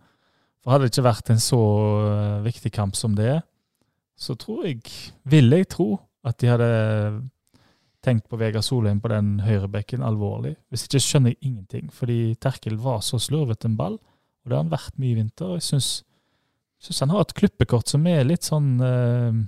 [0.63, 3.43] For hadde det ikke vært en så uh, viktig kamp som det er,
[4.19, 4.81] så tror jeg,
[5.29, 5.93] ville jeg tro,
[6.27, 6.71] at de hadde
[8.03, 10.57] tenkt på Vegard Solheim på den høyrebekken alvorlig.
[10.71, 14.65] Hvis ikke skjønner jeg ingenting, fordi Terkel var så slurvete en ball, og det har
[14.65, 15.55] han vært mye i vinter.
[15.55, 19.39] og Jeg syns han har et klippekort som er litt sånn uh,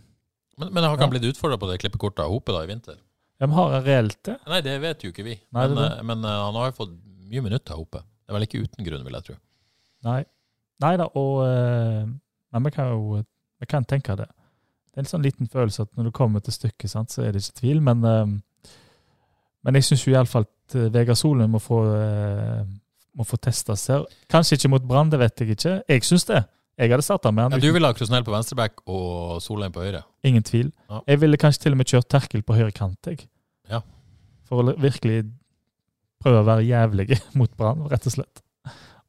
[0.62, 3.00] men, men har ikke han blitt utfordra på det klippekortet av Hope da i vinter?
[3.42, 4.36] Ja, men Har han reelt det?
[4.52, 5.40] Nei, det vet jo ikke vi.
[5.56, 6.92] Nei, men, eh, men uh, han har jo fått
[7.32, 8.04] mye minutter oppe.
[8.04, 9.38] Det er vel ikke uten grunn, vil jeg tro.
[10.06, 10.20] Nei.
[10.82, 12.06] Nei da, og uh,
[12.52, 13.20] Men vi kan jo
[13.62, 14.26] vi kan tenke det.
[14.92, 17.36] Det er en sånn liten følelse at når du kommer til stykket, sant, så er
[17.36, 17.82] det ikke tvil.
[17.86, 18.72] Men, uh,
[19.62, 21.78] men jeg syns iallfall at Vegard Solum må få,
[23.14, 24.08] må få testes her.
[24.32, 25.76] Kanskje ikke mot Brann, det vet jeg ikke.
[25.86, 26.42] Jeg syns det.
[26.82, 27.54] Jeg hadde starta med han.
[27.54, 30.02] Ja, du ville ha Krusnell på venstreback og Solheim på høyre?
[30.26, 30.72] Ingen tvil.
[30.90, 31.02] Ja.
[31.12, 33.10] Jeg ville kanskje til og med kjørt Terkel på høyre kant.
[33.12, 33.28] Jeg.
[33.70, 33.84] Ja.
[34.50, 35.26] For å virkelig
[36.22, 38.42] prøve å være jævlig mot Brann, rett og slett.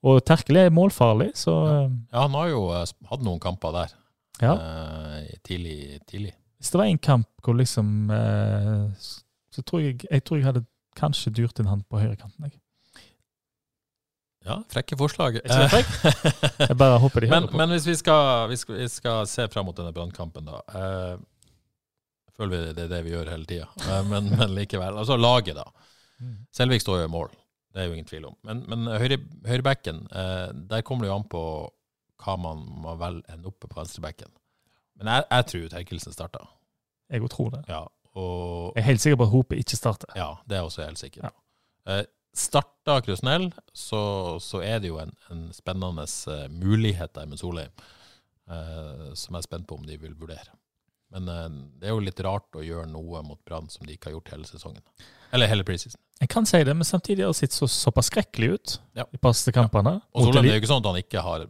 [0.02, 1.82] Og Terkel er målfarlig, så ja.
[1.86, 3.92] ja, han har jo uh, hatt noen kamper der
[4.42, 4.54] ja.
[4.56, 6.32] uh, tidlig, tidlig.
[6.58, 8.90] Hvis det var en kamp hvor liksom uh,
[9.50, 10.64] Så tror jeg jeg tror jeg hadde
[10.98, 12.50] kanskje dyrt inn han på høyrekanten.
[12.50, 12.58] Jeg.
[14.46, 15.38] Ja, frekke forslag.
[15.38, 15.84] Jeg,
[16.68, 17.58] jeg bare håper de men, hører på.
[17.60, 20.58] Men hvis vi skal, hvis vi skal se fram mot denne brannkampen, da.
[20.74, 21.12] Eh,
[22.36, 23.68] føler vi det er det vi gjør hele tida.
[23.86, 24.98] Eh, men, men, likevel.
[24.98, 25.68] Altså laget, da.
[26.22, 26.40] Mm.
[26.54, 27.30] Selvik står jo i mål,
[27.72, 28.37] det er jo ingen tvil om.
[28.46, 31.42] Men, men høyre, høyrebekken, eh, der kommer det jo an på
[32.22, 34.30] hva man må velge enn oppe på venstrebekken.
[35.00, 36.50] Men jeg, jeg tror Terkelsen starter.
[37.12, 37.62] Jeg òg tror det.
[37.70, 40.12] Ja, og, jeg er helt sikker på at Hopet ikke starter.
[40.16, 41.30] Ja, det er også helt sikkert.
[41.30, 41.96] Ja.
[41.96, 42.04] Eh,
[42.37, 44.02] starter Krusnell, så,
[44.40, 47.72] så, er det jo en, en spennende uh, mulighet der med Solheim,
[48.48, 50.56] eh, som jeg er spent på om de vil vurdere.
[51.12, 51.48] Men uh,
[51.81, 54.33] det er jo litt rart å gjøre noe mot Brann som de ikke har gjort
[54.35, 54.83] hele sesongen.
[55.33, 56.01] Eller hele preseason.
[56.22, 59.07] Jeg kan si det, men samtidig har det sett så, såpass skrekkelig ut ja.
[59.11, 59.96] i passe kampene.
[59.98, 60.09] Ja.
[60.14, 61.46] Og Solheim, det er jo ikke sånn at han ikke har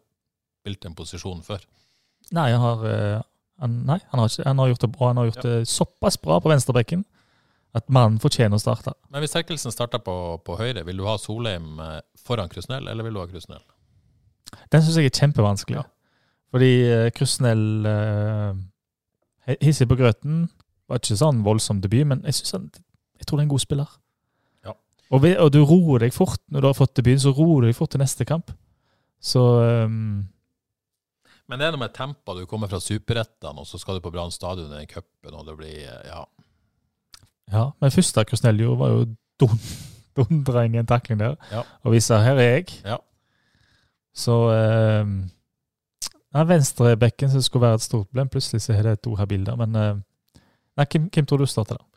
[0.62, 1.66] spilt en posisjon før.
[2.32, 2.84] Nei, han har,
[3.60, 5.10] han, nei, han har, ikke, han har gjort det bra.
[5.10, 5.50] Han har gjort ja.
[5.50, 7.04] det såpass bra på venstrebekken
[7.76, 8.94] at mannen fortjener å starte.
[9.12, 13.06] Men hvis Terkelsen starter på, på, høyre, vil du ha Solheim eh, foran Krusnell, eller
[13.06, 13.62] vil du ha Krusnell?
[14.72, 15.82] Den syns jeg er kjempevanskelig.
[15.82, 15.88] Ja.
[16.52, 16.72] Fordi
[17.16, 17.64] Krusnell
[19.62, 20.46] hissig på grøten.
[20.90, 22.68] Var ikke sånn voldsom debut, men jeg, han,
[23.18, 23.94] jeg tror det er en god spiller.
[24.66, 24.74] Ja.
[25.10, 27.70] Og, ved, og, du roer deg fort når du har fått debuten, så roer du
[27.70, 28.52] deg fort til neste kamp.
[29.22, 29.40] Så
[29.86, 30.24] um,
[31.46, 32.42] Men det er noe med tempoet.
[32.42, 35.58] Du kommer fra superrettene, og så skal du på Brann stadion i cupen, og det
[35.58, 36.24] blir Ja.
[37.52, 39.02] Ja, men første Krusnell gjorde, var jo
[40.16, 41.64] dundra inn i en takling der ja.
[41.82, 42.70] og viste her er jeg.
[42.86, 42.96] Ja.
[44.16, 45.12] Så eh,
[46.32, 49.58] ja, Venstrebekken som skulle være et stort problem, plutselig så er det to her bilder.
[49.60, 50.02] Men eh,
[50.80, 51.88] nei, hvem, hvem, tror du starter da?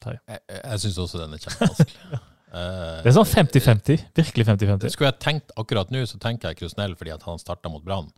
[0.00, 2.20] Jeg, jeg, jeg syns også den er kjempevanskelig.
[3.04, 4.06] det er sånn 50-50.
[4.16, 4.94] Virkelig 50-50.
[4.94, 8.08] Skulle jeg tenkt akkurat nå, så tenker jeg Krusnell fordi at han starta mot Brann.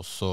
[0.00, 0.30] Og så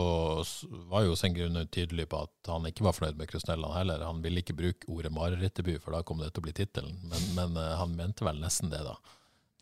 [0.88, 4.06] var jo Sengrun tydelig på at han ikke var fornøyd med Krusnelland heller.
[4.08, 6.96] Han ville ikke bruke ordet marerittdebut, for da kom det til å bli tittelen.
[7.12, 8.96] Men, men uh, han mente vel nesten det, da.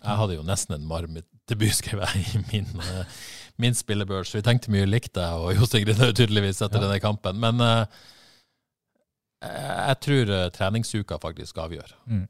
[0.04, 2.70] Jeg hadde jo nesten en marerittdebut, skrev jeg i min,
[3.62, 4.34] min spillebørs.
[4.36, 6.86] Vi tenkte mye likt, jeg og Jostein Grine tydeligvis etter ja.
[6.86, 7.40] denne kampen.
[7.42, 7.86] Men uh,
[9.46, 11.94] jeg tror treningsuka faktisk avgjør.
[12.10, 12.26] Mm.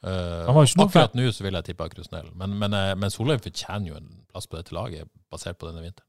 [0.00, 4.48] akkurat nå så vil jeg tippe Krusnell, men, men, men Solheim fortjener jo en plass
[4.48, 6.06] på dette laget, basert på denne vinteren.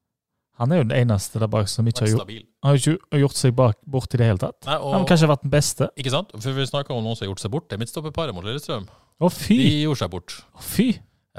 [0.62, 3.54] Han er jo den eneste der bak som ikke har gjort, har ikke gjort seg
[3.58, 4.60] bak, bort i det hele tatt.
[4.68, 5.88] Nei, og, han har kanskje vært den beste.
[5.98, 6.34] Ikke sant?
[6.36, 7.66] For Vi snakker om noen som har gjort seg bort.
[7.70, 8.86] Det er midtstopperparet mot Lillestrøm.
[9.22, 9.58] Å fy!
[9.58, 10.36] De gjorde seg bort.
[10.54, 10.88] Å fy!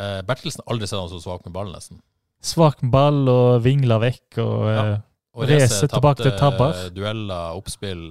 [0.00, 2.00] Eh, Bertelsen aldri sett han så svak med ballen, nesten.
[2.42, 4.82] Svak ball og vingler vekk og, ja.
[4.82, 5.00] Eh,
[5.38, 6.88] og Rese tilbake til tabber.
[6.92, 8.10] Dueller, oppspill.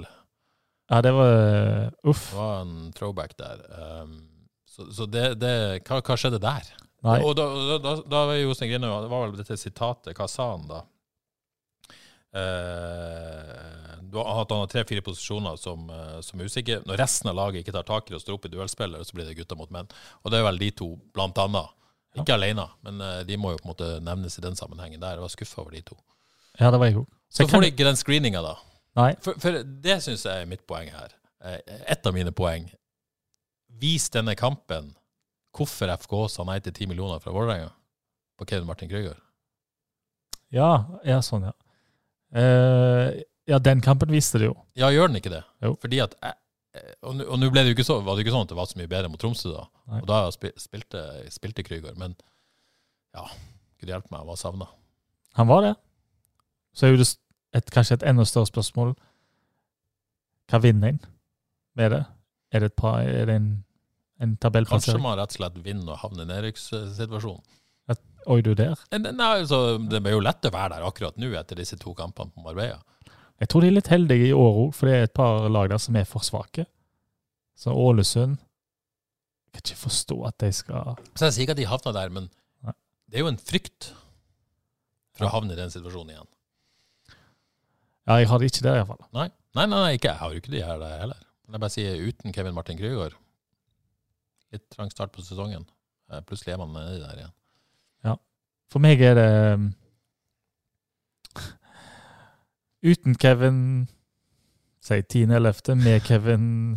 [0.92, 2.32] Ja, det var uh, uff.
[2.32, 3.62] Det var en throwback der.
[4.04, 4.16] Um,
[4.68, 5.52] så, så det, det
[5.88, 6.72] hva, hva, skjedde der?
[7.06, 7.20] Nei.
[7.26, 7.46] Og da,
[7.82, 10.16] da, da, var Jostein Grine Det var vel dette sitatet.
[10.18, 10.82] Hva sa han da?
[12.32, 16.82] Uh, du har hatt han har tre-fire posisjoner som, uh, som, er usikre.
[16.88, 19.16] Når resten av laget ikke tar tak i det og står opp i duellspillere, så
[19.16, 19.92] blir det gutter mot menn.
[20.24, 21.72] Og det er vel de to, blant annet.
[22.20, 25.16] Ikke alene, men uh, de må jo på en måte nevnes i den sammenhengen der.
[25.16, 25.96] Jeg var skuffa over de to.
[26.60, 27.08] Ja, det var jeg òg.
[27.32, 28.56] Så, får de ikke den screeninga, da.
[29.00, 29.12] Nei.
[29.24, 31.14] For, for det syns jeg er mitt poeng her.
[31.88, 32.68] Et av mine poeng.
[33.82, 34.92] Vis denne kampen
[35.56, 37.72] hvorfor FK sa nei til 10 millioner fra Vålerenga
[38.40, 39.18] på Kevin Martin Krüger.
[40.52, 41.56] Ja, ja sånn, ja.
[42.32, 44.56] Uh, ja, den kampen viste det jo.
[44.80, 45.44] Ja, gjør den ikke det?
[45.64, 45.74] Jo.
[45.82, 46.41] Fordi at jeg, eh,
[47.04, 48.68] Og nå ble det jo ikke så, var det jo ikke sånn at det var
[48.70, 49.66] så mye bedre mot Tromsø da.
[49.92, 50.00] Nei.
[50.02, 51.02] Og da spil- spilte,
[51.34, 51.98] spilte Krüger.
[52.00, 52.14] Men
[53.16, 53.26] ja,
[53.82, 54.70] gud hjelpe meg, han var savna.
[55.40, 55.74] Han var det.
[56.76, 57.10] Så er jo det
[57.60, 58.94] et, kanskje et enda større spørsmål
[60.52, 61.02] Hva vinner en
[61.76, 62.02] med det?
[62.52, 63.50] Er det, et par, er det en,
[64.24, 67.44] en Kanskje man rett og slett vinner og havner i nedrykkssituasjonen.
[67.44, 67.44] nedrykkssituasjon.
[68.32, 68.78] Oi, du der?
[68.94, 72.30] Nei, altså, det er jo lett å være der akkurat nå etter disse to kampene
[72.36, 72.78] på Marbella.
[73.42, 75.72] Jeg tror de er litt heldige i år òg, for det er et par lag
[75.72, 76.68] der som er for svake.
[77.58, 81.66] Så Ålesund Jeg kan ikke forstå at de skal Så jeg sier ikke at de
[81.70, 82.30] havna der, men
[82.64, 82.74] Nei.
[83.10, 83.90] det er jo en frykt
[85.18, 86.30] for å havne i den situasjonen igjen.
[88.08, 89.02] Ja, jeg har det ikke der, iallfall.
[89.14, 89.28] Nei,
[89.58, 90.14] nei, nei, nei ikke.
[90.14, 91.20] jeg har jo ikke de her der heller.
[91.46, 93.18] Men jeg bare sier uten Kevin Martin Krüger
[94.52, 95.64] Litt trang start på sesongen.
[96.12, 97.36] Eh, Plutselig er man nedi der igjen.
[98.04, 98.16] Ja.
[98.72, 99.70] For meg er det um,
[102.84, 103.88] Uten Kevin
[104.82, 106.76] Si 10.11., med Kevin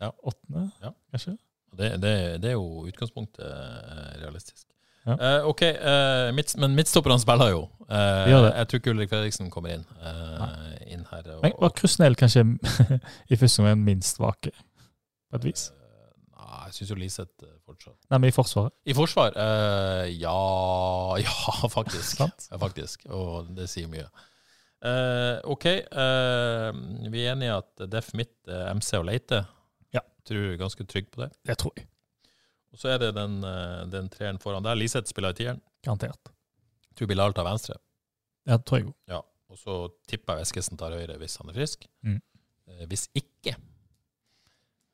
[0.00, 0.90] 8., Ja.
[1.10, 1.36] kanskje?
[1.74, 4.66] Det, det, det er jo utgangspunktet eh, realistisk.
[5.06, 5.16] Ja.
[5.18, 7.64] Eh, ok, eh, midt, men midtstopperne spiller jo.
[7.90, 11.26] Eh, jeg tror ikke Ulrik Fredriksen kommer inn, eh, inn her.
[11.34, 12.44] Og, Men var Krusnell kanskje
[13.34, 14.52] i første omgang minst vake,
[15.30, 15.66] på et vis?
[15.74, 18.72] Eh, Nei, jeg syns jo Liseth fortsatt Nei, men i Forsvaret.
[18.86, 19.34] I forsvar?
[19.34, 20.38] eh, ja
[21.26, 22.22] Ja, faktisk.
[22.60, 23.04] Faktisk.
[23.10, 24.06] Og det sier mye.
[24.84, 25.64] Eh, OK.
[25.96, 26.70] uh,
[27.12, 29.40] vi er enige i at Def midt, eh, MC og Leite.
[29.96, 30.02] Ja.
[30.26, 31.30] Tror du er ganske trygg på det.
[31.48, 31.88] Det tror jeg.
[32.74, 33.38] Og så er det den,
[33.92, 34.74] den treeren foran der.
[34.74, 35.60] Liseth spiller i tieren.
[35.86, 36.32] Garantert.
[36.98, 37.76] Tror Bilal tar venstre.
[38.44, 38.96] Ja, det tror jeg òg.
[39.12, 39.20] Ja.
[39.54, 39.76] Og så
[40.10, 41.86] tipper jeg Eskesen tar høyre hvis han er frisk.
[42.02, 42.18] Mm.
[42.90, 43.54] Hvis ikke,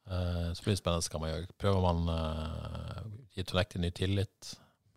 [0.04, 1.46] så blir det spennende hva man gjør.
[1.62, 3.00] Prøver man uh,
[3.32, 4.50] gi Tonekti ny tillit?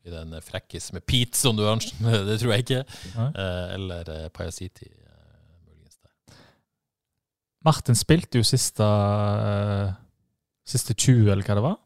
[0.03, 1.95] Blir det en frekkis med Pete, som du ønsker?
[2.27, 2.81] det tror jeg ikke.
[3.23, 6.41] Eh, eller uh, Pajasiti, eh, der.
[7.63, 9.93] Martin spilte jo siste, eh,
[10.67, 11.77] siste 20, eller hva det var.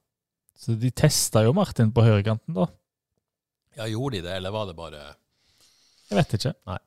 [0.57, 2.65] Så de testa jo Martin på høyrekanten, da.
[3.77, 5.03] Ja, gjorde de det, eller var det bare
[6.09, 6.55] Jeg vet ikke.
[6.65, 6.79] Nei.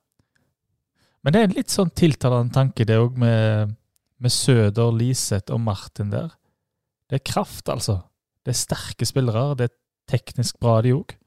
[1.23, 3.77] Men det er en litt sånn tiltalende tanke, det òg, med,
[4.19, 6.35] med Søder, Liseth og Martin der.
[7.07, 8.01] Det er kraft, altså.
[8.43, 9.53] Det er sterke spillere.
[9.55, 9.77] Det er
[10.11, 11.20] teknisk bra, de òg.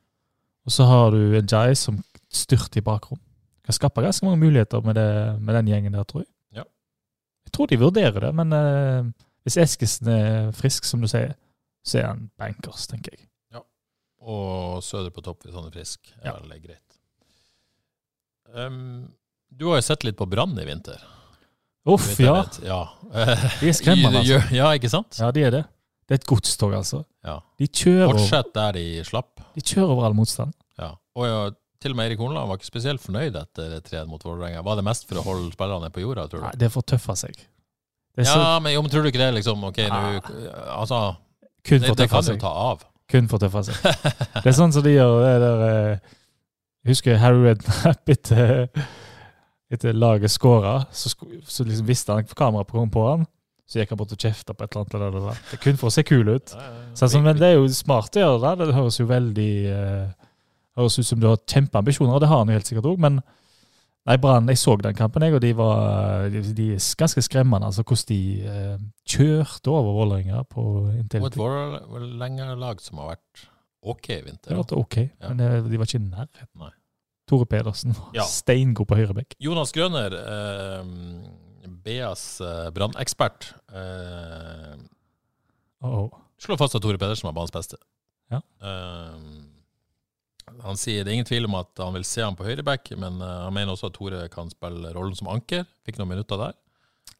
[0.65, 1.97] Og så har du en Jai som
[2.33, 3.19] styrter i bakrom.
[3.63, 5.07] Kan skape ganske mange muligheter med, det,
[5.43, 6.29] med den gjengen der, tror jeg.
[6.59, 6.63] Ja.
[7.47, 9.11] Jeg tror de vurderer det, men uh,
[9.43, 11.35] hvis Eskesen er frisk, som du sier,
[11.83, 13.27] så er han bankers, tenker jeg.
[13.55, 13.63] Ja.
[14.23, 16.13] Og Søder på topp hvis han er frisk.
[16.21, 16.37] er Ja.
[16.39, 16.79] vel greit.
[18.53, 19.11] Um,
[19.51, 20.99] du har jo sett litt på Brann i vinter.
[21.85, 22.37] Uff, ja.
[22.63, 22.81] ja.
[23.59, 24.39] De er skremmende, altså.
[24.55, 25.17] Ja, ikke sant?
[25.19, 25.63] Ja, de er det.
[26.13, 26.99] Det er et godstog, altså.
[27.25, 27.39] Ja.
[27.57, 29.41] De kjører, Fortsett der de slapp.
[29.55, 30.53] de kjører over all motstand.
[30.77, 30.91] Ja.
[31.17, 31.39] Og ja,
[31.81, 34.61] til og med Erik Horneland var ikke spesielt fornøyd etter 3 mot Vålerenga.
[34.61, 36.45] Var det mest for å holde spillerne på jorda, tror du?
[36.45, 37.41] Nei, det får tøffa seg.
[38.13, 39.63] Det så, Ja, men, jo, men tror du ikke det, liksom?
[39.65, 40.01] Ok, nå
[40.77, 41.01] Altså,
[41.65, 42.85] kun det, det kan jo ta av.
[43.09, 43.79] Kun for tøffa seg.
[44.37, 46.13] Det er sånn som de gjør det der eh,
[46.93, 48.67] husker Harry Redknapp etter,
[49.73, 51.11] etter laget scora, så,
[51.49, 53.25] så liksom visste han kameraet på, på han.
[53.65, 54.93] Så gikk han bort og kjefta på et eller annet.
[54.93, 55.43] eller annet.
[55.51, 56.49] Det er kun for å se kul ut.
[56.51, 58.67] Så, altså, men det er jo smart å gjøre det.
[58.67, 60.09] Det høres jo veldig eh,
[60.77, 62.99] høres ut som du har kjempeambisjoner, og det har han jo helt sikkert òg.
[62.99, 63.21] Men
[64.05, 67.69] nei, Brann, jeg så den kampen, jeg, og de var de, de er ganske skremmende.
[67.71, 68.19] altså Hvordan de
[68.51, 68.77] eh,
[69.15, 73.47] kjørte over Vålerenga på Og et lengre Vålerenga-lag som har vært
[73.83, 75.29] OK i Det har var ok, Ja.
[75.31, 76.47] men eh, de var ikke i nærheten.
[76.59, 76.73] Nei.
[77.31, 78.23] Tore Pedersen var Ja.
[78.27, 79.37] steingod på høyrebekk.
[79.39, 80.83] Jonas Grønner eh,
[81.83, 82.41] BAs
[82.75, 84.75] brannekspert, eh,
[85.83, 86.07] Oh,
[86.39, 87.75] slår fast at Tore Pedersen var banens beste.
[88.31, 88.37] Ja.
[88.63, 89.17] Eh,
[90.63, 93.19] han sier det er ingen tvil om at han vil se ham på høyreback, men
[93.23, 95.65] eh, han mener også at Tore kan spille rollen som anker.
[95.87, 96.55] Fikk noen minutter der.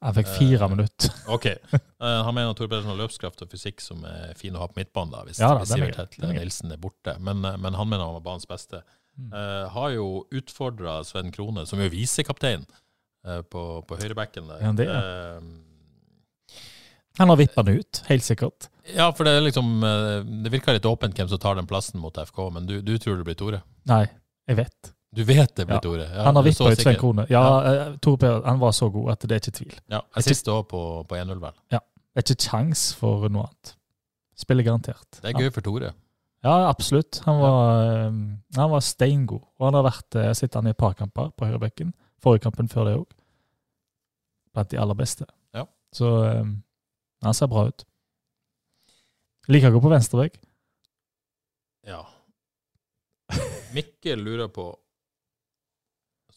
[0.03, 1.11] Jeg fikk fire Eh, minutter.
[1.35, 1.45] Ok.
[1.47, 4.67] Eh, han mener at Tore Pedersen har løpskraft og fysikk som er fin å ha
[4.71, 5.99] på midtbanen da, hvis, Ja da, hvis er Sivert.
[6.05, 6.31] Hetle.
[6.37, 7.17] Nilsen er borte.
[7.19, 8.79] Men, men han mener han var banens beste.
[9.19, 9.29] Mm.
[9.75, 12.63] Har jo utfordra Sven Krone, som jo viser visekaptein
[13.23, 14.61] på, på høyrebacken der.
[14.65, 15.37] Ja, det er.
[15.37, 16.57] Eh,
[17.19, 18.69] Han har vippa den ut, helt sikkert.
[18.95, 21.99] ja, for det er liksom eh, Det virker litt åpent hvem som tar den plassen
[22.01, 23.61] mot FK, men du, du tror det blir Tore?
[23.89, 24.05] Nei,
[24.49, 24.93] jeg vet.
[25.13, 25.81] Du vet det blir Ja.
[25.83, 26.07] Tore?
[26.09, 26.97] Ja, han har vippa ut Svein.
[26.97, 27.27] Krone.
[27.29, 27.85] Ja, ja.
[28.01, 29.75] Tore Per han var så god at det er ikke tvil.
[29.93, 31.53] Ja, jeg siste òg på, på 1-0, vel.
[31.69, 31.79] Det
[32.21, 33.75] er ikke kjangs for noe annet.
[34.43, 35.19] Spiller garantert.
[35.21, 35.93] Det er gøy for Tore.
[36.43, 37.21] Ja, absolutt.
[37.27, 38.15] Han var, eh,
[38.57, 39.45] han var steingod.
[39.61, 41.93] Og han har vært eh, sitter han i et par kamper på høyrebekken.
[42.23, 43.17] Forrige kampen før det òg.
[44.53, 45.27] Blant de aller beste.
[45.55, 45.65] Ja.
[45.95, 46.55] Så um,
[47.25, 47.85] han ser bra ut.
[49.51, 50.37] Liker å gå på venstrebekk.
[51.87, 52.05] Ja.
[53.75, 54.69] Mikkel lurer på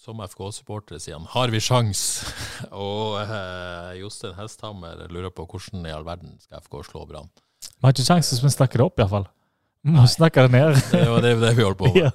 [0.06, 2.22] som FK-supportere sier han 'har vi sjans'?
[2.86, 7.30] og eh, Jostein Hesthammer lurer på hvordan i all verden skal FK slå Brann.
[7.62, 9.26] Vi har ikke sjans hvis vi snakker det opp, iallfall.
[9.82, 10.78] Vi må snakke det ned.
[10.92, 12.06] Det er det, det vi holder på med.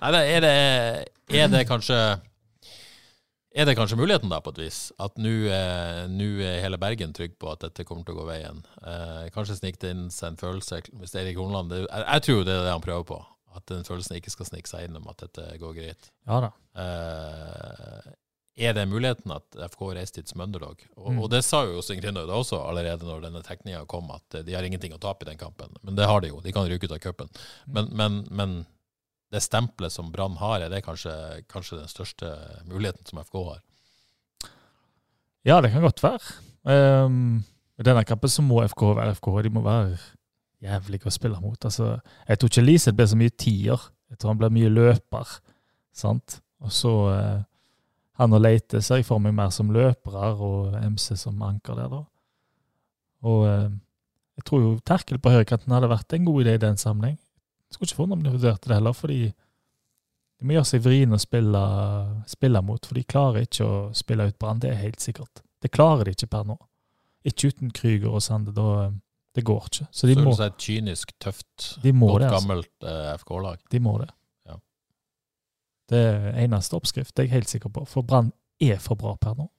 [0.00, 0.10] Ja.
[0.12, 0.52] Nei, er, det,
[1.36, 1.96] er det kanskje
[3.52, 4.76] Er det kanskje muligheten, da, på et vis?
[5.02, 8.60] At nå er, er hele Bergen trygg på at dette kommer til å gå veien.
[8.86, 12.54] Eh, kanskje snike det inn seg en følelse hvis Erik Horneland jeg, jeg tror det
[12.54, 13.18] er det han prøver på.
[13.58, 16.12] At den følelsen ikke skal snike seg inn om at dette går greit.
[16.30, 16.52] Ja da.
[16.78, 18.10] Eh,
[18.60, 20.82] er det muligheten at FK reiste dit som underdog?
[20.96, 21.18] Og, Mm.
[21.24, 24.54] og det sa jo Jostein Grindhaug også allerede når denne trekninga kom, at eh, de
[24.54, 25.74] har ingenting å tape i den kampen.
[25.82, 26.40] Men det har de jo.
[26.44, 27.30] De kan ryke ut av cupen.
[27.66, 28.54] Men, men, men
[29.30, 31.12] det stempelet som Brann har, er det kanskje,
[31.50, 32.30] kanskje den største
[32.66, 33.60] muligheten som FK har.
[35.46, 36.34] Ja, det kan godt være.
[36.66, 37.44] Um,
[37.78, 39.30] I denne kampen så må FK være FK.
[39.46, 39.96] De må være
[40.60, 41.56] jævlige å spille mot.
[41.64, 41.94] Altså,
[42.28, 43.86] jeg tror ikke Liseth blir så mye tier.
[44.10, 45.38] Jeg tror han blir mye løper.
[45.96, 46.40] Sant?
[46.60, 47.38] Og så uh,
[48.20, 51.88] Han og Leite ser jeg for meg mer som løpere, og MC som anker der,
[51.88, 52.02] da.
[53.24, 53.70] Og uh,
[54.36, 57.16] jeg tror jo Terkel på høyrekanten hadde vært en god idé i den sammenheng.
[57.70, 61.20] Skulle ikke forundre om de vurderte det heller, fordi de må gjøre seg vriene å
[61.20, 61.60] spille,
[62.30, 64.62] spille mot, for de klarer ikke å spille ut Brann.
[64.62, 65.42] Det er helt sikkert.
[65.60, 66.56] Det klarer de ikke per nå.
[67.28, 68.54] Ikke uten Krüger og Sande.
[68.56, 68.88] Da,
[69.36, 69.86] det går ikke.
[69.92, 72.30] Så de Så må, er et kynisk, tøft, de godt det.
[72.30, 72.40] Altså.
[72.40, 73.60] gammelt eh, FK-lag.
[73.70, 74.08] De må det.
[74.48, 74.56] Ja.
[75.92, 77.84] Det er eneste oppskrift, det er jeg helt sikker på.
[77.90, 79.50] For Brann er for bra per nå.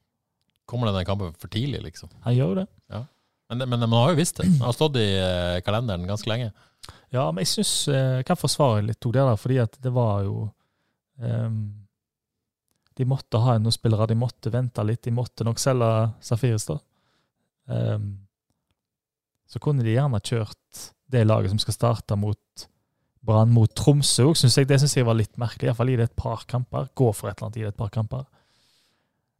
[0.69, 2.10] Kommer denne kampen for tidlig, liksom?
[2.26, 2.67] Han gjør jo det.
[3.52, 4.47] Men, men man har jo visst det.
[4.47, 6.52] Han har stått i eh, kalenderen ganske lenge.
[7.12, 10.48] Ja, men jeg syns Jeg kan forsvare litt det der, fordi at det var jo
[11.20, 11.60] um,
[12.98, 15.04] De måtte ha noen spillere, de måtte vente litt.
[15.04, 15.91] De måtte nok selge
[16.24, 16.80] Safiris, da.
[17.72, 18.12] Um,
[19.52, 22.67] så kunne de gjerne kjørt det laget som skal starte mot
[23.22, 24.67] Brann mot Tromsø òg, syns jeg.
[24.70, 25.70] Det syns jeg var litt merkelig.
[25.70, 26.88] Iallfall gi det et par kamper.
[26.98, 28.24] Gå for et eller annet, gi det et par kamper.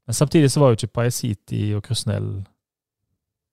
[0.06, 2.30] Men samtidig så var jo ikke Paesiti og Krusnell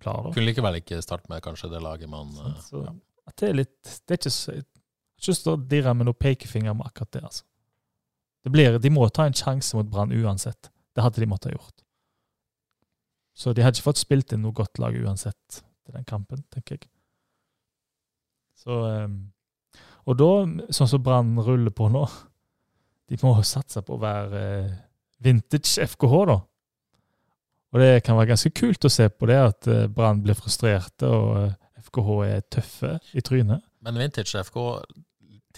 [0.03, 0.33] klar da.
[0.35, 2.93] Kunne likevel ikke starte med kanskje det laget man så, Så, ja.
[3.29, 5.95] At det er litt Det er ikke så Jeg har ikke lyst til å dirre
[5.99, 7.45] med noen pekefinger med akkurat det, altså.
[8.47, 10.71] Det blir, de må ta en sjanse mot Brann uansett.
[10.95, 11.83] Det hadde de måttet ha gjort.
[13.39, 16.79] Så de hadde ikke fått spilt inn noe godt lag uansett til den kampen, tenker
[16.79, 16.89] jeg.
[18.59, 19.19] Så ehm,
[20.09, 20.31] Og da,
[20.75, 22.03] sånn som Brann ruller på nå
[23.09, 24.73] De må satse på å være eh,
[25.23, 26.39] vintage FKH, da.
[27.73, 31.09] Og det kan være ganske kult å se på det, at eh, Brann blir frustrerte,
[31.09, 31.55] og eh,
[31.89, 33.65] FKH er tøffe i trynet.
[33.85, 34.59] Men Vintage FK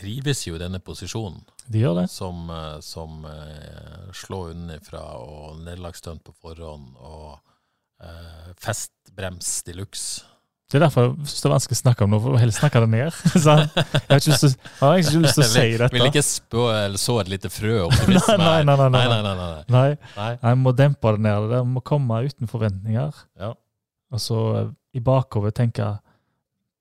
[0.01, 2.09] trives jo i denne posisjonen, De gjør det.
[2.13, 7.39] som, eh, som uh, slår unnifra og nederlagsstunt på forhånd og
[8.03, 10.27] uh, festbrems de luxe.
[10.71, 12.81] Det er derfor jeg synes det er vanskelig å snakke om noe, for helst snakke
[12.85, 13.17] det ned.
[13.43, 13.71] Så jeg
[14.07, 15.89] har ikke lyst til, jeg å si dette.
[15.97, 19.49] Vil ikke spå, eller så et lite frø optimisme Nei, nei, nei, nei, nei.
[19.75, 21.49] nei, jeg må dempe det ned.
[21.51, 23.19] Det må komme uten forventninger.
[23.43, 23.51] Ja.
[24.15, 24.39] Og så
[24.95, 25.91] i bakover tenke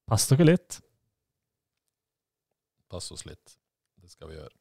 [0.09, 0.79] Pass dere litt.
[2.89, 3.57] Pass oss litt.
[4.01, 4.53] Det skal vi gjøre.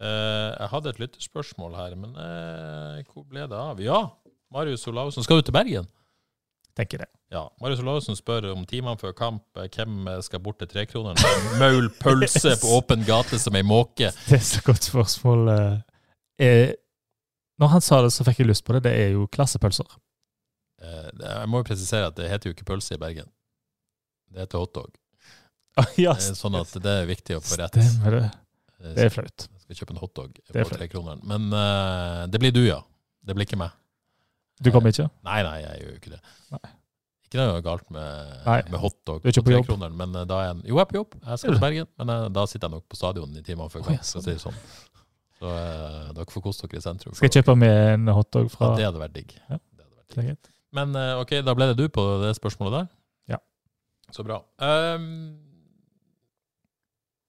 [0.00, 3.80] Uh, jeg hadde et lytterspørsmål her, men uh, hvor ble det av?
[3.84, 4.02] Ja,
[4.52, 5.24] Marius Olavsen.
[5.24, 5.88] Skal ut til Bergen?
[6.76, 7.08] Tenker det.
[7.32, 7.44] Ja.
[7.60, 11.18] Marius Olavsen spør om timene før kamp eh, hvem skal bort til trekroneren.
[11.60, 14.12] Maul pølse på åpen gate som ei måke.
[14.28, 15.50] Det er så godt spørsmål.
[16.40, 16.72] Eh,
[17.60, 18.84] når han sa det, så fikk jeg lyst på det.
[18.86, 19.98] Det er jo klassepølser.
[20.80, 23.28] Eh, jeg må jo presisere at det heter jo ikke pølse i Bergen.
[24.30, 24.90] Det heter hotdog.
[26.04, 27.76] ja, Eh, Sånn at det er viktig å få rett.
[27.78, 28.24] Stemmer det.
[28.80, 29.46] Eh, Det er flaut.
[29.50, 31.20] Jeg skal kjøpe en hotdog på tre trekroneren.
[31.30, 32.80] Men uh, det blir du, ja.
[33.22, 33.70] Det blir ikke meg.
[34.60, 35.06] Du kommer ikke?
[35.24, 36.20] Nei, nei, jeg gjør jo ikke det.
[36.56, 36.62] Nei.
[37.30, 38.32] Ikke noe galt med,
[38.72, 41.14] med hotdog på tre trekroneren, men da er en Jo, jeg er på jobb.
[41.22, 43.84] Jeg skal til Bergen, men uh, da sitter jeg nok på stadion i timene før
[43.86, 44.02] kamp.
[44.02, 44.58] for å si det sånn.
[45.40, 47.14] Så uh, dere får kose dere i sentrum.
[47.16, 49.36] Skal jeg kjøpe med en hotdog fra Ja, det hadde vært digg.
[49.46, 49.60] Ja.
[49.78, 50.50] Det hadde vært digg.
[50.76, 52.90] Men ok, da ble det du på det spørsmålet der?
[54.10, 54.16] Ja.
[54.16, 54.40] Så bra.
[54.58, 55.38] Um,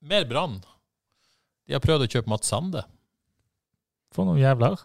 [0.02, 0.58] mer Brann.
[1.70, 2.82] De har prøvd å kjøpe Mats Sande.
[4.12, 4.82] For noen jævler.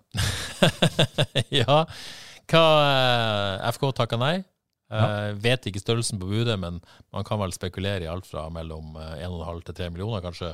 [1.62, 1.80] ja.
[2.46, 4.36] Hva eh, FK takka nei.
[4.86, 6.78] Eh, vet ikke størrelsen på budet, men
[7.14, 10.52] man kan vel spekulere i alt fra mellom eh, 1,5 til 3 millioner, kanskje.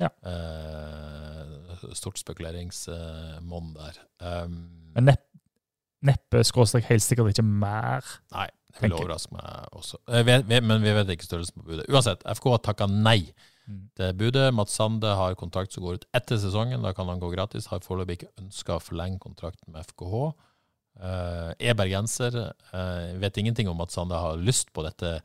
[0.00, 0.08] Ja.
[0.24, 4.00] Uh, stort spekuleringsmonn der.
[4.24, 4.56] Um,
[4.96, 5.40] Men neppe,
[6.02, 8.08] neppe skråstrek helt sikkert ikke mer.
[8.34, 10.00] nei, det vil overraske meg også.
[10.08, 11.88] Eh, vi, vet, men vi vet ikke størrelsen på budet.
[11.92, 13.20] Uansett, FK har takka nei
[13.68, 13.82] Mm.
[13.94, 14.48] til budet.
[14.54, 16.82] Mats Sande har kontrakt som går ut etter sesongen.
[16.82, 17.68] Da kan han gå gratis.
[17.70, 20.32] Har foreløpig ikke ønska å forlenge kontrakten med FKH.
[21.02, 22.34] Uh, er bergenser.
[22.72, 25.20] Uh, vet ingenting om at Sande har lyst på dette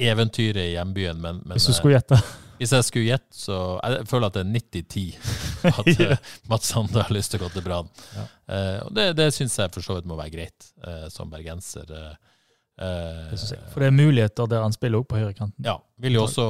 [0.00, 2.16] eventyret i hjembyen, men, men Hvis du eh, skulle gjette.
[2.58, 5.02] hvis jeg skulle gjette, så Jeg føler at det er 90-10
[5.82, 6.16] at ja.
[6.50, 7.90] Mats Sande har lyst til å gå til Brann.
[8.16, 8.26] Ja.
[8.48, 11.92] Uh, og det, det syns jeg for så vidt må være greit, uh, som bergenser.
[11.92, 12.31] Eh, eh,
[12.78, 13.66] Det jeg.
[13.72, 15.64] For det er muligheter der han spiller òg på høyrekanten.
[15.64, 16.46] ja, vil jo også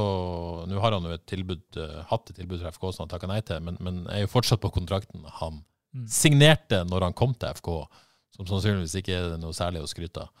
[0.71, 3.27] Nå har han jo et tilbud, eh, hatt et tilbud fra FK som han takka
[3.27, 5.63] nei til, men, men er jo fortsatt på kontrakten han
[5.93, 6.07] Mm.
[6.09, 7.67] signerte når han kom til FK,
[8.33, 10.31] som sannsynligvis ikke er noe særlig å skryte av.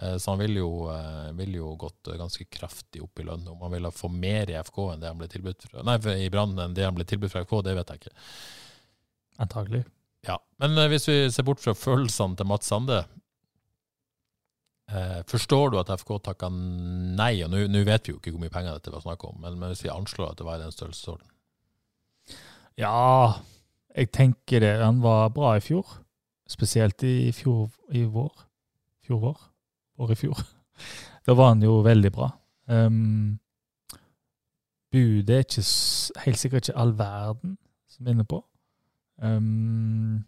[0.00, 3.46] Eh, Så han ville jo, eh, vil jo gått eh, ganske kraftig opp i lønn.
[3.46, 6.30] Om han ville få mer i FK enn det han ble tilbudt fra, nei, i
[6.32, 8.14] Brann enn det han ble tilbudt fra FK, det vet jeg ikke.
[9.44, 9.84] Antagelig.
[10.26, 13.02] Ja, Men eh, hvis vi ser bort fra følelsene til Mats Sande,
[14.92, 17.32] eh, forstår du at FK takka nei?
[17.46, 19.72] Og nå vet vi jo ikke hvor mye penger dette var snakk om, men, men
[19.72, 21.26] hvis vi anslår at det var i den størrelsesorden
[22.80, 23.42] Ja,
[23.96, 24.74] jeg tenker det.
[24.84, 25.86] Han var bra i fjor.
[26.48, 28.44] Spesielt i fjor i vår.
[29.06, 29.38] Fjor vår?
[30.04, 30.44] År i fjor.
[31.26, 32.28] Da var han jo veldig bra.
[32.70, 33.40] Um,
[34.94, 35.64] budet er ikke,
[36.22, 37.56] helt sikkert ikke all verden
[37.90, 38.38] som er inne på.
[39.18, 40.20] Um,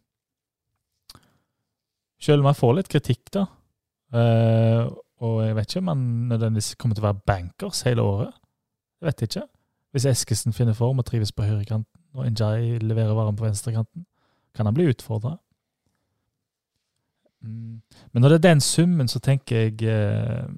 [2.18, 3.44] selv om jeg får litt kritikk, da.
[4.14, 4.88] Eh,
[5.18, 8.36] og jeg vet ikke om han nødvendigvis kommer til å være bankers hele året.
[9.00, 9.46] Jeg vet ikke.
[9.92, 14.06] Hvis Eskesen finner form og trives på høyrekanten, og Njay leverer varen på venstrekanten,
[14.54, 15.36] kan han bli utfordra.
[17.42, 17.82] Mm.
[18.12, 20.48] Men når det er den summen, så tenker jeg eh,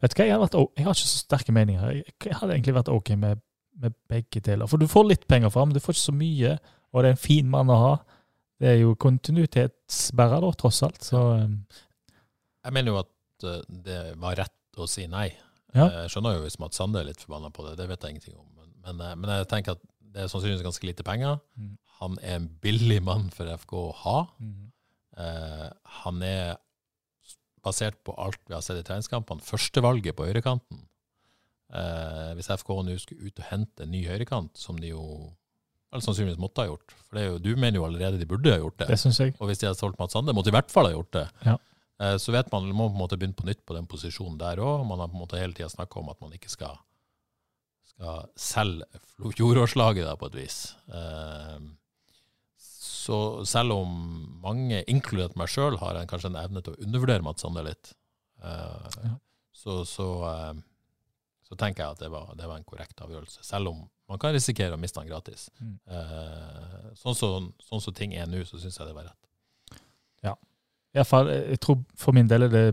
[0.00, 1.92] Vet du hva, jeg vært, jeg har ikke så sterke meninger.
[1.96, 3.40] Jeg, jeg hadde egentlig vært OK med,
[3.80, 4.68] med begge deler.
[4.68, 6.50] For du får litt penger fra ham, du får ikke så mye,
[6.92, 7.94] og det er en fin mann å ha.
[8.60, 11.00] Det er jo kontinuitetsbærer, da, tross alt.
[11.06, 11.80] Så eh,
[12.64, 15.28] Jeg mener jo at eh, det var rett å si nei.
[15.74, 15.86] Ja.
[15.86, 18.38] Jeg skjønner jo hvis Mats Sande er litt forbanna på det, det vet jeg ingenting
[18.38, 18.48] om.
[18.58, 21.38] Men, men, eh, men jeg tenker at det er sannsynligvis ganske lite penger.
[21.54, 21.74] Mm.
[22.00, 24.18] Han er en billig mann for FK å ha.
[24.42, 24.66] mm.
[25.20, 26.54] Eh, han er,
[27.60, 30.78] basert på alt vi har sett i treningskampene, førstevalget på høyrekanten.
[31.76, 35.02] Eh, hvis FK nå skulle ut og hente en ny høyrekant, som de jo
[35.90, 38.52] eller sannsynligvis måtte ha gjort For det er jo, du mener jo allerede de burde
[38.52, 38.86] ha gjort det.
[38.92, 39.32] det synes jeg.
[39.42, 41.24] Og hvis de hadde solgt Mats Sande, måtte de i hvert fall ha gjort det.
[41.42, 41.56] Ja.
[42.00, 44.38] Eh, Så vet man, man må på en måte begynne på nytt på den posisjonen
[44.40, 44.86] der òg.
[44.88, 46.78] Man har på en måte hele tida snakka om at man ikke skal,
[47.92, 48.86] skal selge
[49.36, 50.58] fjorårslaget da, på et vis.
[50.88, 51.60] Eh,
[53.00, 53.92] Så selv om
[54.44, 57.94] mange, inkludert meg sjøl, har en, kanskje en evne til å undervurdere Mats Sander litt,
[58.44, 59.06] eh,
[59.60, 60.06] så, så,
[61.48, 63.42] så tenker jeg at det var, det var en korrekt avgjørelse.
[63.44, 65.48] Selv om man kan risikere å miste han gratis.
[65.60, 65.74] Mm.
[66.98, 69.28] Sånn som sånn som ting er nå, så syns jeg det var rett.
[70.24, 70.32] Ja,
[71.06, 72.64] fall, jeg tror for min del er det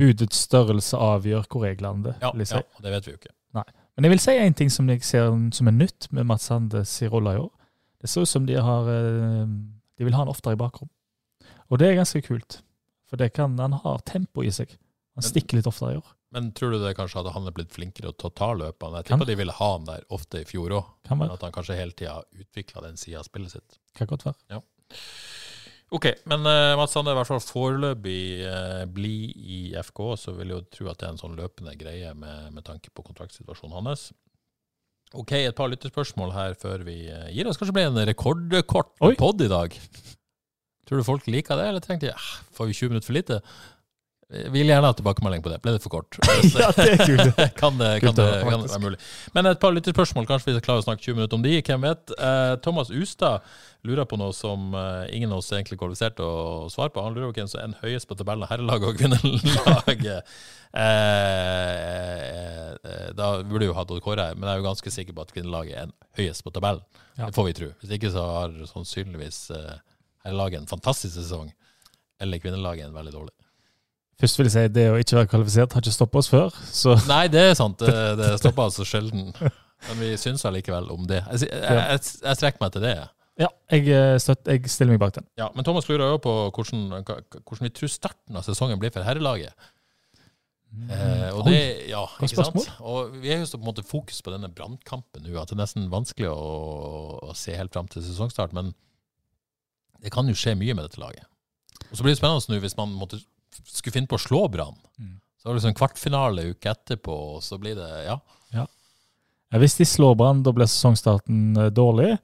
[0.00, 2.16] budets størrelse avgjør hvor jeg lander.
[2.22, 2.54] Ja, si.
[2.56, 3.34] ja, og det vet vi jo ikke.
[3.94, 6.96] Men jeg vil si en ting som jeg ser som er nytt med Mats Sandes
[7.12, 7.52] rolle i år.
[8.02, 9.46] Det ser ut som de har eh,
[9.96, 10.90] De vil ha han oftere i bakrom.
[11.70, 12.58] Og det er ganske kult.
[13.08, 14.72] For det kan, han har tempo i seg.
[15.14, 16.10] Han Men- stikker litt oftere i år.
[16.34, 19.04] Men tror du det kanskje hadde han blitt flinkere til å ta løpene?
[19.04, 21.76] Jeg tipper de ville ha han der ofte i fjor òg, men at han kanskje
[21.78, 23.78] hele tida utvikla den sida av spillet sitt.
[23.94, 24.58] Kan godt være.
[25.94, 30.50] Ok, men uh, Mats Sande i hvert fall foreløpig uh, bli i FK, så vil
[30.50, 33.92] jeg jo tro at det er en sånn løpende greie med, med tanke på kontraktsituasjonen
[33.92, 34.08] hans.
[35.14, 37.58] Ok, et par lyttespørsmål her før vi eh, gir oss.
[37.60, 39.76] Kanskje blir en rekordkort pod i dag?
[40.84, 43.38] Tror du folk liker det, eller tenkte de ah, får vi 20 minutter for lite?
[44.34, 45.60] Jeg vil gjerne ha tilbakemelding på det.
[45.62, 46.18] Ble det for kort?
[46.58, 47.36] ja, det er kult.
[47.60, 48.98] kan, det, kan, det, kan det være mulig.
[49.36, 51.86] Men et par lytterspørsmål, kanskje vi skal klare å snakke 20 minutter om de, hvem
[51.86, 52.16] vet.
[52.18, 53.46] Uh, Thomas Ustad
[53.84, 57.04] lurer på noe som uh, ingen av oss er egentlig kvalifisert til å svare på.
[57.04, 60.34] Han lurer på hvem som er høyest på tabellen av herrelaget og kvinnelaget.
[60.72, 60.80] uh,
[62.88, 65.26] eh, da burde jo hatt Odd Kåre her, men jeg er jo ganske sikker på
[65.26, 66.84] at kvinnelaget er høyest på tabellen.
[67.18, 67.28] Ja.
[67.28, 67.70] Det får vi tro.
[67.82, 69.76] Hvis ikke så har sannsynligvis eh,
[70.24, 71.52] herrelaget en fantastisk sesong,
[72.24, 73.34] eller kvinnelaget en veldig dårlig.
[74.20, 76.54] Først vil jeg si det å ikke være kvalifisert har ikke stoppet oss før.
[76.70, 77.80] Så Nei, det er sant.
[77.82, 79.32] Det, det stopper altså sjelden.
[79.88, 81.20] Men vi syns allikevel om det.
[81.34, 82.94] Jeg, jeg, jeg, jeg strekker meg til det.
[83.42, 85.26] ja, jeg, støtter, jeg stiller meg bak den.
[85.40, 89.06] Ja, Men Thomas lurer jo på hvordan, hvordan vi tror starten av sesongen blir for
[89.06, 89.52] herrelaget.
[90.74, 91.58] Eh, og det,
[91.90, 92.70] ja, godt ikke sant?
[92.82, 95.56] Og vi er jo så på en måte fokus på denne brannkampen nå, at det
[95.56, 96.48] er nesten vanskelig å,
[97.30, 98.54] å se helt fram til sesongstart.
[98.56, 98.72] Men
[100.02, 101.28] det kan jo skje mye med dette laget.
[101.90, 103.20] Og så blir det spennende nå hvis man måtte,
[103.62, 104.76] skulle finne på å slå Brann.
[104.98, 105.16] Mm.
[105.38, 108.18] Så var det liksom kvartfinale uke etterpå, og så blir det Ja,
[108.54, 112.16] Ja, hvis de slår Brann, da blir sesongstarten eh, dårlig.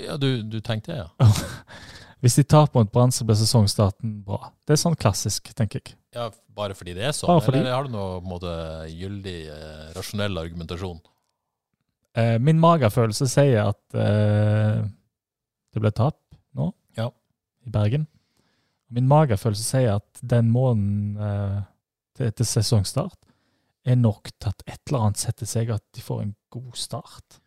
[0.00, 1.28] ja du, du tenkte det, ja.
[2.20, 4.50] Hvis de taper mot Brann, så blir sesongstarten bra.
[4.68, 5.96] Det er sånn klassisk, tenker jeg.
[6.16, 6.30] ja.
[6.60, 7.30] Bare fordi det er sånn?
[7.30, 7.60] Bare fordi.
[7.62, 8.50] Eller har du noe måte
[8.92, 10.98] gyldig, eh, rasjonell argumentasjon?
[12.20, 14.82] Eh, min magefølelse sier at eh,
[15.72, 16.18] det ble tap
[16.58, 16.66] nå
[16.98, 17.06] Ja.
[17.64, 18.04] i Bergen.
[18.90, 21.60] Min magefølelse sier at den måneden eh,
[22.18, 23.30] til, til sesongstart
[23.86, 27.40] er nok til at et eller annet setter seg, at de får en god start.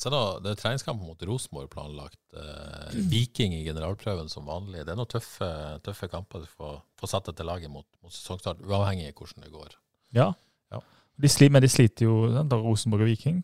[0.00, 2.20] Så da, det, er treningskamp mot Rosenborg planlagt.
[2.32, 4.86] Eh, Viking i generalprøven som vanlig.
[4.86, 5.48] Det er noen tøffe,
[5.84, 9.52] tøffe kamper du får, får satt etter laget mot, mot sesongstart, uavhengig av hvordan det
[9.52, 9.76] går.
[10.16, 10.30] Ja.
[10.72, 10.80] Ja.
[11.20, 13.42] De sliter, men de sliter jo, der Rosenborg og Viking.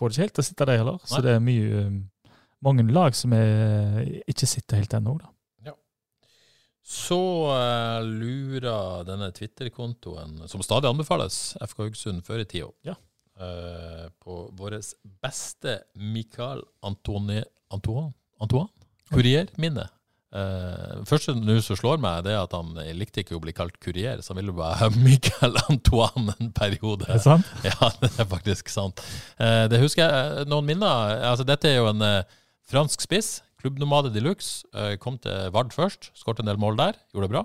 [0.00, 0.98] Får det ikke helt til å sitte, der heller.
[1.04, 2.00] Så det er mye um,
[2.64, 5.18] mange lag som er, ikke sitter helt ennå.
[5.20, 5.33] da.
[6.84, 7.16] Så
[7.48, 12.94] uh, lurer denne Twitter-kontoen, som stadig anbefales, FK Haugesund før i tida, Ja.
[13.40, 14.76] uh, på vår
[15.24, 17.40] beste Michael Antoni,
[17.72, 18.12] Antoine,
[18.44, 18.68] Antoine?
[19.08, 19.86] Kurierminne.
[20.34, 23.76] Uh, første nå som slår meg, det er at han likte ikke å bli kalt
[23.80, 27.08] kurier, så han ville ha Michael Antoine en periode.
[27.08, 27.48] Er det sant?
[27.70, 29.00] Ja, det er faktisk sant.
[29.40, 30.48] Uh, det husker jeg.
[30.52, 31.16] Noen minner.
[31.30, 33.38] Altså, dette er jo en uh, fransk spiss.
[33.64, 34.66] Klubbnomade de luxe.
[34.76, 36.10] Eh, kom til Vard først.
[36.12, 36.98] Skåret en del mål der.
[37.14, 37.44] Gjorde det bra.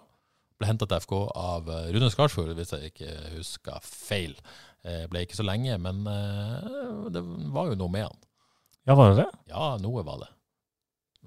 [0.59, 4.35] Ble henta til FK av eh, Rune Skarsfjord, hvis jeg ikke husker feil.
[4.83, 6.03] Eh, ble ikke så lenge, men
[7.15, 7.23] det
[7.55, 8.19] var jo noe med han.
[8.83, 9.29] Ja, var det det?
[9.51, 10.29] Ja, noe var det.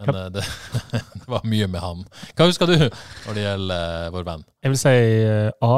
[0.01, 0.45] Men eh, det,
[1.21, 2.05] det var mye med han.
[2.37, 4.47] Hva husker du når det gjelder vår venn?
[4.65, 4.95] Jeg vil si
[5.65, 5.75] A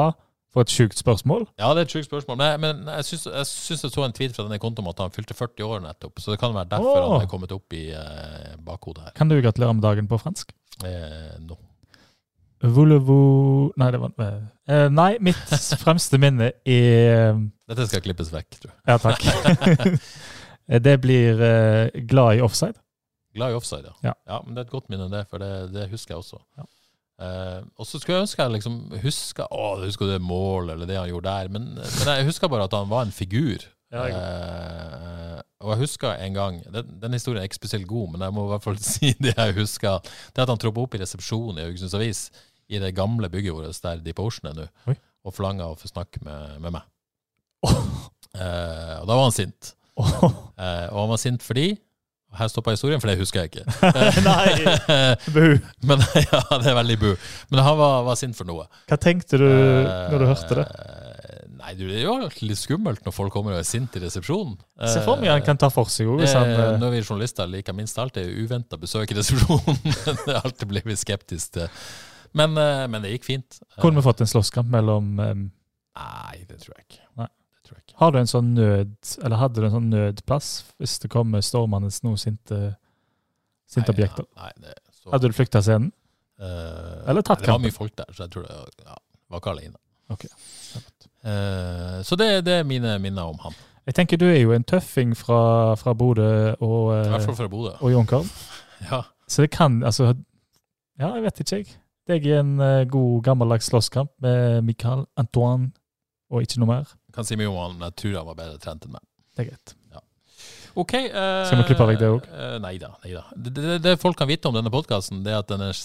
[0.55, 1.43] for et sjukt spørsmål.
[1.59, 2.37] Ja, det er et sjukt spørsmål.
[2.39, 5.01] Men, men jeg syns jeg, syns jeg så en tweet fra denne kontoen om at
[5.03, 6.21] han fylte 40 år nettopp.
[6.23, 7.07] Så det kan være derfor Åh.
[7.11, 9.15] han er kommet opp i eh, bakhodet her.
[9.17, 10.55] Kan du gratulere med dagen på fransk?
[10.87, 11.59] Eh, no.
[12.63, 15.51] Voulez-vous Nei, det var eh, Nei, mitt
[15.83, 17.35] fremste minne er
[17.67, 18.79] Dette skal klippes vekk, tror jeg.
[18.87, 19.99] Ja, takk.
[20.87, 22.79] det blir eh, glad i offside.
[23.35, 24.15] Glad i offside, ja.
[24.23, 24.39] Ja.
[24.45, 26.39] Men det er et godt minne, det, for det, det husker jeg også.
[26.55, 26.69] Ja.
[27.21, 30.89] Eh, og så skulle jeg ønske jeg liksom huska Å, husker du det målet, eller
[30.89, 31.47] det han gjorde der?
[31.53, 33.63] Men, men jeg husker bare at han var en figur.
[33.93, 38.11] Ja, jeg- Eh, og jeg husker en gang den, den historien er ikke spesielt god,
[38.11, 40.03] men jeg må i hvert fall si det jeg husker.
[40.35, 42.25] Det at han troppa opp i resepsjonen i Haugesunds Avis,
[42.69, 44.95] i det gamle bygget vårt der Deep Ocean er nå,
[45.25, 46.85] og forlanga å få snakke med, med meg.
[48.35, 49.71] Eh, og da var han sint.
[49.95, 50.25] Oh.
[50.27, 51.69] Og han var sint fordi
[52.39, 53.65] Her stoppa historien, for det husker jeg ikke.
[54.29, 54.75] Nei.
[55.35, 55.45] bu.
[55.87, 57.09] Men ja, det er veldig bu.
[57.51, 58.67] Men han var, var sint for noe.
[58.89, 60.67] Hva tenkte du når du hørte det?
[60.69, 63.97] Eh, Nei, du, det er jo alltid litt skummelt når folk kommer og er sinte
[63.97, 64.57] i resepsjonen.
[64.91, 67.73] Se for meg han kan ta for seg òg, Eh, eh, Når vi journalister liker
[67.73, 69.79] minst alt, er uventa besøk i resepsjonen.
[70.27, 71.71] det er alltid blitt skeptisk til.
[72.35, 73.57] Men, eh, men det gikk fint.
[73.63, 75.45] Eh, Kunne vi fått en slåsskamp mellom um...
[75.95, 77.01] Nei, det tror jeg ikke.
[77.23, 77.29] Nei.
[77.65, 77.97] Tror jeg ikke.
[77.97, 81.89] Har du en sånn nød Eller hadde du en sånn nødplass hvis det kommer stormende
[82.05, 82.59] noen sinte,
[83.65, 84.27] sinte Nei, objekter?
[84.27, 85.93] Ja, nei, det, så, Hadde du flykta scenen?
[86.41, 87.47] Uh, Eller tatt kampen?
[87.47, 88.97] Det var mye folk der, så jeg tror det ja,
[89.31, 89.79] var ikke alene.
[90.11, 90.29] Okay.
[91.25, 93.55] Uh, så det, det er mine minner om han.
[93.87, 95.39] Jeg tenker du er jo en tøffing fra,
[95.79, 96.27] fra Bodø
[96.59, 96.91] og,
[97.23, 97.73] fall fra Bodø.
[97.79, 98.29] og Jonkholm.
[98.83, 99.05] Ja.
[99.31, 100.09] Så det kan altså
[100.99, 101.77] Ja, jeg vet ikke, jeg.
[102.11, 102.57] Deg i en
[102.91, 105.71] god, gammeldags slåsskamp med Michael Antoine
[106.29, 106.91] og ikke noe mer.
[107.15, 109.03] Kan si mye om han, jeg tror han var bedre trent enn meg.
[109.35, 109.75] Det er greit.
[110.75, 110.91] Ok.
[111.07, 112.31] Uh, Skal vi klippe vekk det også?
[112.35, 112.89] Uh, nei da.
[113.05, 113.21] Nei da.
[113.31, 115.77] Det, det, det folk kan vite om denne podkasten, er at den er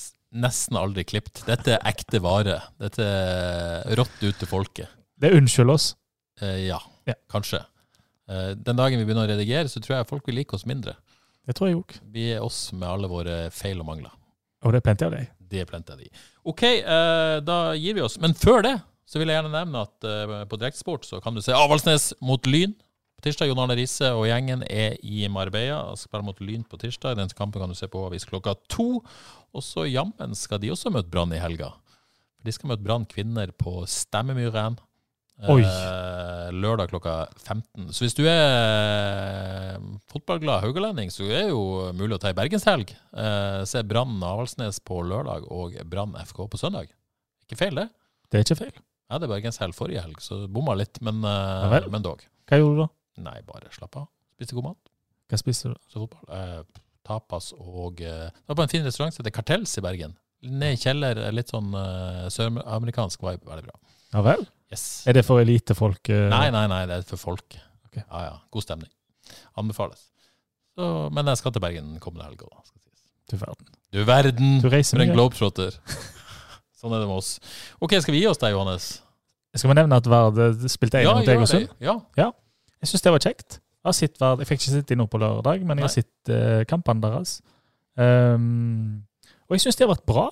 [0.43, 1.45] nesten aldri klippet.
[1.47, 2.57] Dette er ekte vare.
[2.83, 4.91] Dette er rått ut til folket.
[5.20, 5.93] Det unnskylder oss.
[6.43, 7.14] Uh, ja, Ja.
[7.31, 7.62] kanskje.
[8.31, 10.95] Eh, den dagen vi begynner å redigere, så tror jeg folk vil like oss mindre.
[11.47, 11.97] Det tror jeg òg.
[12.14, 14.12] Vi er oss med alle våre feil og mangler.
[14.62, 15.31] Og det er plenty av deg.
[15.51, 16.11] Det er plenty av de.
[16.47, 18.18] Ok, eh, da gir vi oss.
[18.22, 18.76] Men før det
[19.11, 22.46] så vil jeg gjerne nevne at uh, på Direktsport så kan du se Avaldsnes mot
[22.46, 22.76] Lyn.
[23.18, 26.78] På tirsdag Jon Arne Riise og gjengen er i Marbella og spiller mot Lyn på
[26.80, 27.18] tirsdag.
[27.18, 29.02] Den kampen kan du se på avis klokka to.
[29.50, 31.72] Og så jammen skal de også møte Brann i helga.
[32.38, 34.78] For De skal møte Brann kvinner på Stemmemyren.
[35.50, 35.62] Oi.
[35.64, 37.90] Eh, lørdag klokka 15.
[37.96, 39.80] Så hvis du er
[40.12, 42.92] fotballglad haugalending, så er det jo mulig å ta ei bergenshelg.
[42.92, 46.92] Eh, se Brann Avaldsnes på lørdag og Brann FK på søndag.
[47.44, 47.88] Ikke feil, det.
[48.30, 48.78] Det er ikke feil.
[49.11, 52.22] Jeg hadde bergenshelg forrige helg, så bomma litt, men, Ja eh, men dog.
[52.46, 52.88] Hva gjorde du da?
[53.26, 54.06] Nei, bare slapp av.
[54.38, 54.92] Spiste god mat.
[55.30, 55.74] Hva spiste du?
[55.90, 56.22] Så fotball.
[56.30, 56.61] Eh,
[57.06, 60.14] tapas og eh, Det var på en fin restaurant som heter Kartels i Bergen.
[60.46, 63.42] Ned i kjeller, litt sånn eh, søramerikansk vibe.
[63.50, 63.76] Veldig bra.
[64.14, 64.46] Ja vel?
[64.70, 64.86] Yes.
[65.11, 66.06] Er det for elitefolk?
[66.14, 66.28] eh?
[66.30, 67.58] Nei, nei, nei, det er for folk.
[67.90, 68.04] Okay.
[68.06, 68.38] Ja, ja.
[68.54, 68.92] God stemning.
[69.58, 70.06] Anbefales.
[70.78, 73.02] Så, men jeg skal til Bergen kommende helg òg, skal sies.
[73.30, 73.74] Du verden.
[73.90, 75.76] Du verden, Du reiser for en globetrotter.
[76.81, 77.35] sånn er det med oss.
[77.78, 78.91] Ok, skal vi gi oss der, Johannes?
[79.55, 81.70] Skal vi nevne at Vard spilte spilte 1 mot gjør Egersund?
[81.81, 81.95] det.
[82.18, 82.31] Ja.
[82.81, 83.61] Jeg syns det var kjekt.
[83.85, 86.61] Jeg Vard, jeg fikk ikke sitte inn nå på lørdag, men jeg har sett uh,
[86.68, 87.39] kampene deres.
[87.97, 89.03] Um,
[89.49, 90.28] og jeg syns de har vært bra.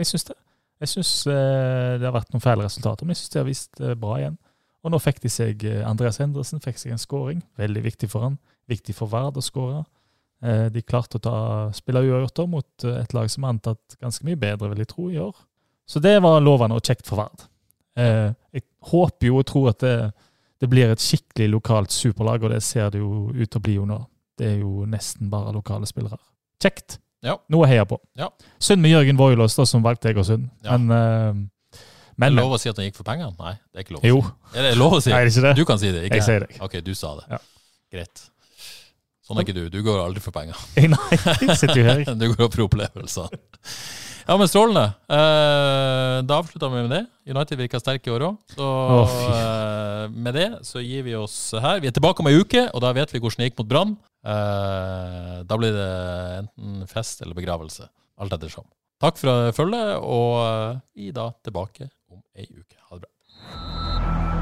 [0.00, 0.38] Jeg syns det.
[0.82, 3.82] Jeg syns uh, det har vært noen feil resultater, men jeg syns de har vist
[3.82, 4.38] uh, bra igjen.
[4.82, 7.42] Og nå fikk de seg eh, Andreas Endresen fikk seg en scoring.
[7.60, 8.38] Veldig viktig for han.
[8.70, 9.84] Viktig for Vard å skåre.
[10.42, 11.36] Eh, de klarte å ta,
[11.76, 15.04] spille uavgjort mot eh, et lag som er antatt ganske mye bedre, vil jeg tro,
[15.12, 15.36] i år.
[15.86, 17.44] Så det var lovende og kjekt for Vard.
[17.94, 19.94] Eh, jeg håper jo og tror at det,
[20.58, 23.76] det blir et skikkelig lokalt superlag, og det ser det jo ut til å bli
[23.76, 24.00] jo nå.
[24.38, 26.18] Det er jo nesten bare lokale spillere.
[26.62, 26.98] Kjekt.
[27.22, 27.36] Ja.
[27.52, 28.00] Noe å heie på.
[28.18, 28.32] Ja.
[28.58, 30.50] Synd med Jørgen Voilås, som valgte Egersund.
[30.66, 30.74] Ja.
[30.74, 33.30] Men, Er men, det lov å si at han gikk for pengene?
[33.38, 34.02] Nei, det er ikke lov.
[34.02, 34.26] å Jo.
[34.58, 35.14] Er det lov å si?
[35.14, 35.54] Nei, er det ikke det?
[35.60, 36.58] Du kan si det, ikke Jeg sier det.
[36.66, 37.28] Ok, du sa det.
[37.30, 37.42] Ja.
[37.94, 38.26] Greit.
[39.22, 39.66] Sånn er ikke du.
[39.70, 40.58] Du går aldri for penger.
[40.94, 42.02] Nei, jeg sitter jo her.
[42.22, 43.30] Du går for opplevelser.
[44.22, 44.84] Ja, men strålende.
[45.10, 47.02] Eh, da avslutter vi med det.
[47.30, 48.36] United virker sterke i år òg.
[48.54, 51.80] Så oh, eh, med det så gir vi oss her.
[51.82, 53.96] Vi er tilbake om ei uke, og da vet vi hvordan det gikk mot Brann.
[54.22, 55.90] Eh, da blir det
[56.42, 57.88] enten fest eller begravelse.
[58.22, 58.66] Alt ettersom.
[59.02, 62.78] Takk for følget, og vi er da tilbake om ei uke.
[62.78, 64.41] Ha det bra.